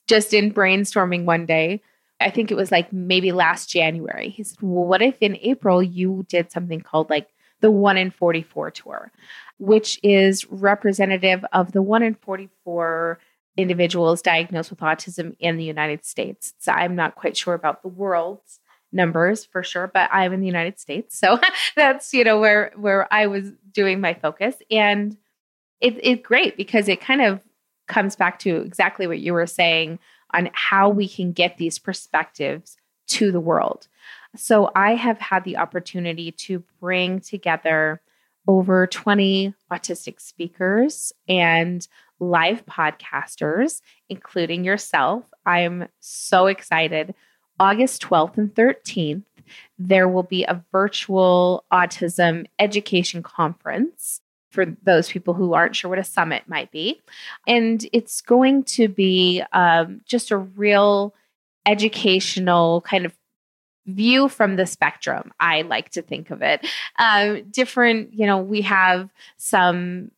[0.08, 1.82] just in brainstorming one day,
[2.20, 4.30] I think it was like maybe last January.
[4.30, 7.30] He said, Well, what if in April you did something called like
[7.62, 9.12] the 1 in 44 tour,
[9.58, 13.20] which is representative of the 1 in 44
[13.58, 16.54] individuals diagnosed with autism in the United States.
[16.60, 18.60] So I'm not quite sure about the world's
[18.92, 21.18] numbers for sure, but I'm in the United States.
[21.18, 21.40] So
[21.76, 24.56] that's, you know, where where I was doing my focus.
[24.72, 25.18] And
[25.82, 27.42] it, it's great because it kind of
[27.88, 30.00] comes back to exactly what you were saying
[30.34, 32.78] on how we can get these perspectives
[33.08, 33.88] to the world.
[34.36, 38.02] So I have had the opportunity to bring together
[38.48, 41.88] over 20 autistic speakers and
[42.30, 45.26] live podcasters, including yourself.
[45.46, 47.14] I'm so excited.
[47.60, 49.24] August 12th and 13th,
[49.78, 56.00] there will be a virtual autism education conference for those people who aren't sure what
[56.00, 57.02] a summit might be.
[57.48, 61.14] And it's going to be um, just a real
[61.66, 63.14] educational kind of
[63.86, 66.66] view from the spectrum i like to think of it
[67.00, 70.10] um, different you know we have some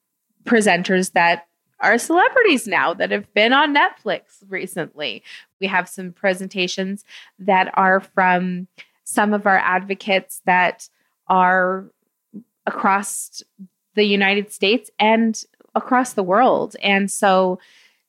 [0.44, 1.48] presenters that
[1.86, 5.24] are celebrities now that have been on netflix recently
[5.60, 7.06] we have some presentations
[7.40, 8.68] that are from
[9.06, 10.90] some of our advocates that
[11.28, 11.86] are
[12.66, 13.44] across
[13.94, 16.76] the United States and across the world.
[16.82, 17.60] And so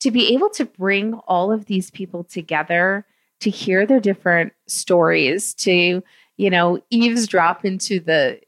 [0.01, 3.07] to be able to bring all of these people together
[3.41, 6.03] to hear their different stories, to,
[6.37, 8.41] you know, eavesdrop into the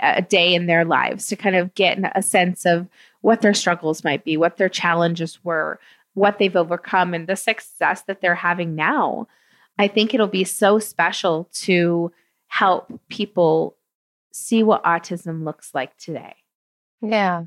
[0.00, 2.88] a day in their lives to kind of get a sense of
[3.24, 5.80] what their struggles might be, what their challenges were,
[6.12, 9.26] what they've overcome, and the success that they're having now.
[9.78, 12.12] I think it'll be so special to
[12.48, 13.78] help people
[14.30, 16.34] see what autism looks like today.
[17.00, 17.44] Yeah.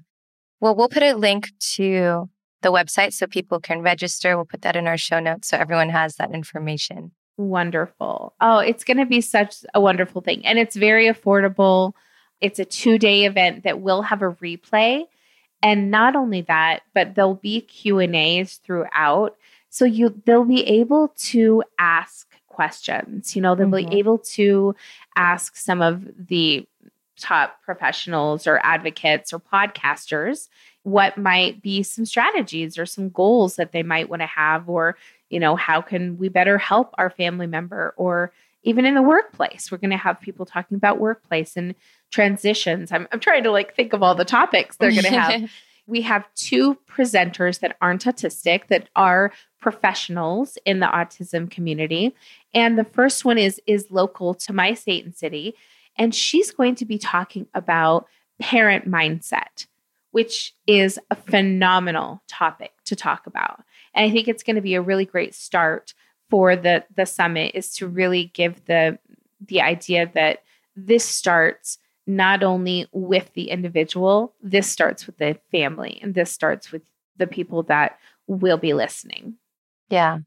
[0.59, 2.27] Well, we'll put a link to
[2.63, 4.35] the website so people can register.
[4.35, 7.11] We'll put that in our show notes so everyone has that information.
[7.37, 8.33] Wonderful.
[8.41, 10.43] Oh, it's going to be such a wonderful thing.
[10.43, 11.93] And it's very affordable.
[12.41, 15.03] It's a two day event that will have a replay.
[15.63, 19.35] And not only that, but there'll be Q and A's throughout.
[19.69, 23.35] So you they'll be able to ask questions.
[23.35, 23.89] You know, they'll mm-hmm.
[23.89, 24.75] be able to
[25.15, 26.67] ask some of the
[27.19, 30.47] top professionals or advocates or podcasters
[30.83, 34.95] what might be some strategies or some goals that they might want to have or
[35.29, 38.31] you know how can we better help our family member or
[38.63, 41.73] even in the workplace we're going to have people talking about workplace and
[42.11, 42.91] transitions.
[42.91, 45.51] I'm, I'm trying to like think of all the topics they're going to have.
[45.89, 49.31] We have two presenters that aren't autistic that are
[49.61, 52.13] professionals in the autism community.
[52.53, 55.55] And the first one is is local to my state and city.
[55.97, 58.05] And she's going to be talking about
[58.39, 59.67] parent mindset,
[60.11, 63.63] which is a phenomenal topic to talk about.
[63.93, 65.93] And I think it's going to be a really great start
[66.29, 68.99] for the the summit is to really give the
[69.39, 70.43] the idea that
[70.75, 76.71] this starts not only with the individual, this starts with the family and this starts
[76.71, 76.81] with
[77.17, 79.35] the people that will be listening.
[79.89, 80.19] Yeah.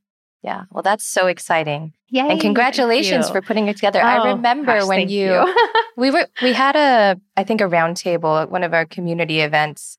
[0.42, 0.64] Yeah.
[0.70, 1.92] Well, that's so exciting.
[2.08, 2.26] Yeah.
[2.26, 4.00] and congratulations for putting it together.
[4.02, 5.54] Oh, I remember gosh, when you,
[5.96, 9.98] we were we had a I think a roundtable at one of our community events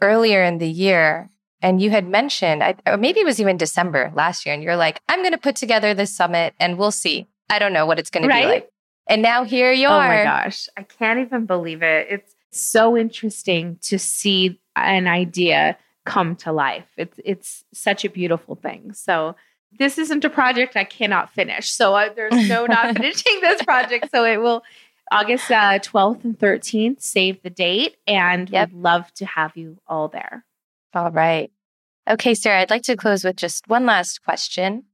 [0.00, 1.28] earlier in the year
[1.62, 4.76] and you had mentioned I, or maybe it was even December last year and you're
[4.76, 7.26] like I'm going to put together this summit and we'll see.
[7.50, 8.40] I don't know what it's going Right?
[8.42, 8.70] to be like.
[9.10, 10.04] And now here you are.
[10.04, 12.06] oh my gosh, I can't even believe it.
[12.08, 16.86] It's so interesting to see an idea come to life.
[16.96, 18.92] It's it's such a beautiful thing.
[18.94, 19.36] So
[19.78, 21.70] this isn't a project I cannot finish.
[21.70, 24.08] So uh, there's no not finishing this project.
[24.10, 24.62] So it will
[25.12, 27.02] August uh, 12th and 13th.
[27.02, 28.70] Save the date, and Yep.
[28.70, 30.44] we'd love to have you all there.
[30.94, 31.50] All right.
[32.08, 34.84] Okay, Sarah, I'd like to close with just one last question.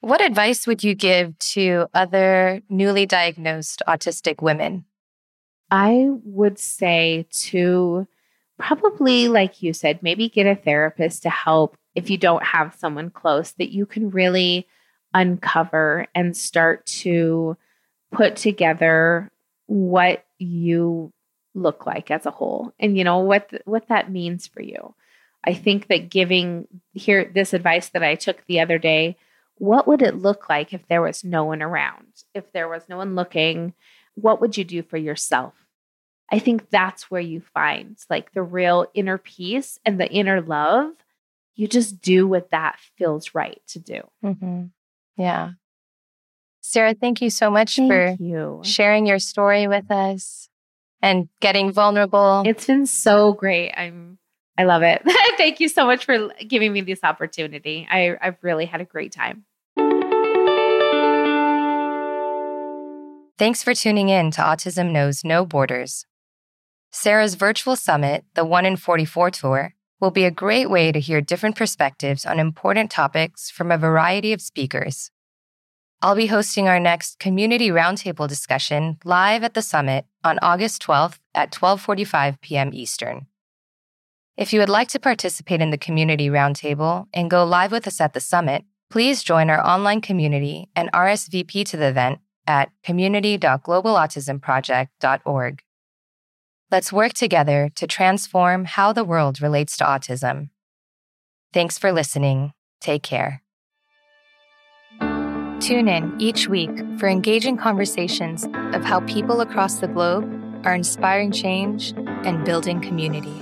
[0.00, 4.84] What advice would you give to other newly diagnosed autistic women?
[5.70, 8.06] I would say to
[8.58, 13.10] probably, like you said, maybe get a therapist to help if you don't have someone
[13.10, 14.66] close that you can really
[15.12, 17.56] uncover and start to
[18.12, 19.30] put together
[19.66, 21.12] what you
[21.54, 24.94] look like as a whole and you know what th- what that means for you.
[25.44, 29.16] I think that giving here this advice that I took the other day,
[29.60, 32.06] what would it look like if there was no one around?
[32.34, 33.74] If there was no one looking,
[34.14, 35.52] what would you do for yourself?
[36.32, 40.92] I think that's where you find like the real inner peace and the inner love.
[41.56, 44.00] You just do what that feels right to do.
[44.24, 44.64] Mm-hmm.
[45.18, 45.50] Yeah.
[46.62, 48.62] Sarah, thank you so much for you.
[48.64, 50.48] sharing your story with us
[51.02, 52.44] and getting vulnerable.
[52.46, 53.74] It's been so great.
[53.76, 54.18] I'm
[54.56, 55.02] I love it.
[55.38, 57.88] Thank you so much for giving me this opportunity.
[57.90, 59.46] I, I've really had a great time.
[63.40, 66.04] Thanks for tuning in to Autism Knows No Borders.
[66.90, 71.22] Sarah's virtual summit, the 1 in 44 tour, will be a great way to hear
[71.22, 75.10] different perspectives on important topics from a variety of speakers.
[76.02, 81.18] I'll be hosting our next community roundtable discussion live at the summit on August 12th
[81.34, 82.74] at 12:45 p.m.
[82.74, 83.26] Eastern.
[84.36, 88.02] If you would like to participate in the community roundtable and go live with us
[88.02, 95.62] at the summit, please join our online community and RSVP to the event at community.globalautismproject.org.
[96.70, 100.50] Let's work together to transform how the world relates to autism.
[101.52, 102.52] Thanks for listening.
[102.80, 103.42] Take care.
[105.60, 110.24] Tune in each week for engaging conversations of how people across the globe
[110.64, 111.92] are inspiring change
[112.24, 113.34] and building community.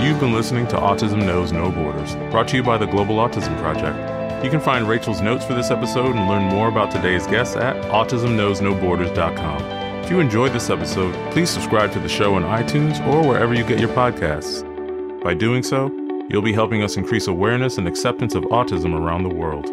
[0.00, 3.56] You've been listening to Autism Knows No Borders, brought to you by the Global Autism
[3.58, 4.15] Project.
[4.46, 7.74] You can find Rachel's notes for this episode and learn more about today's guests at
[7.86, 9.62] autismknowsnoborders.com.
[10.04, 13.64] If you enjoyed this episode, please subscribe to the show on iTunes or wherever you
[13.64, 14.62] get your podcasts.
[15.20, 15.88] By doing so,
[16.30, 19.68] you'll be helping us increase awareness and acceptance of autism around the world.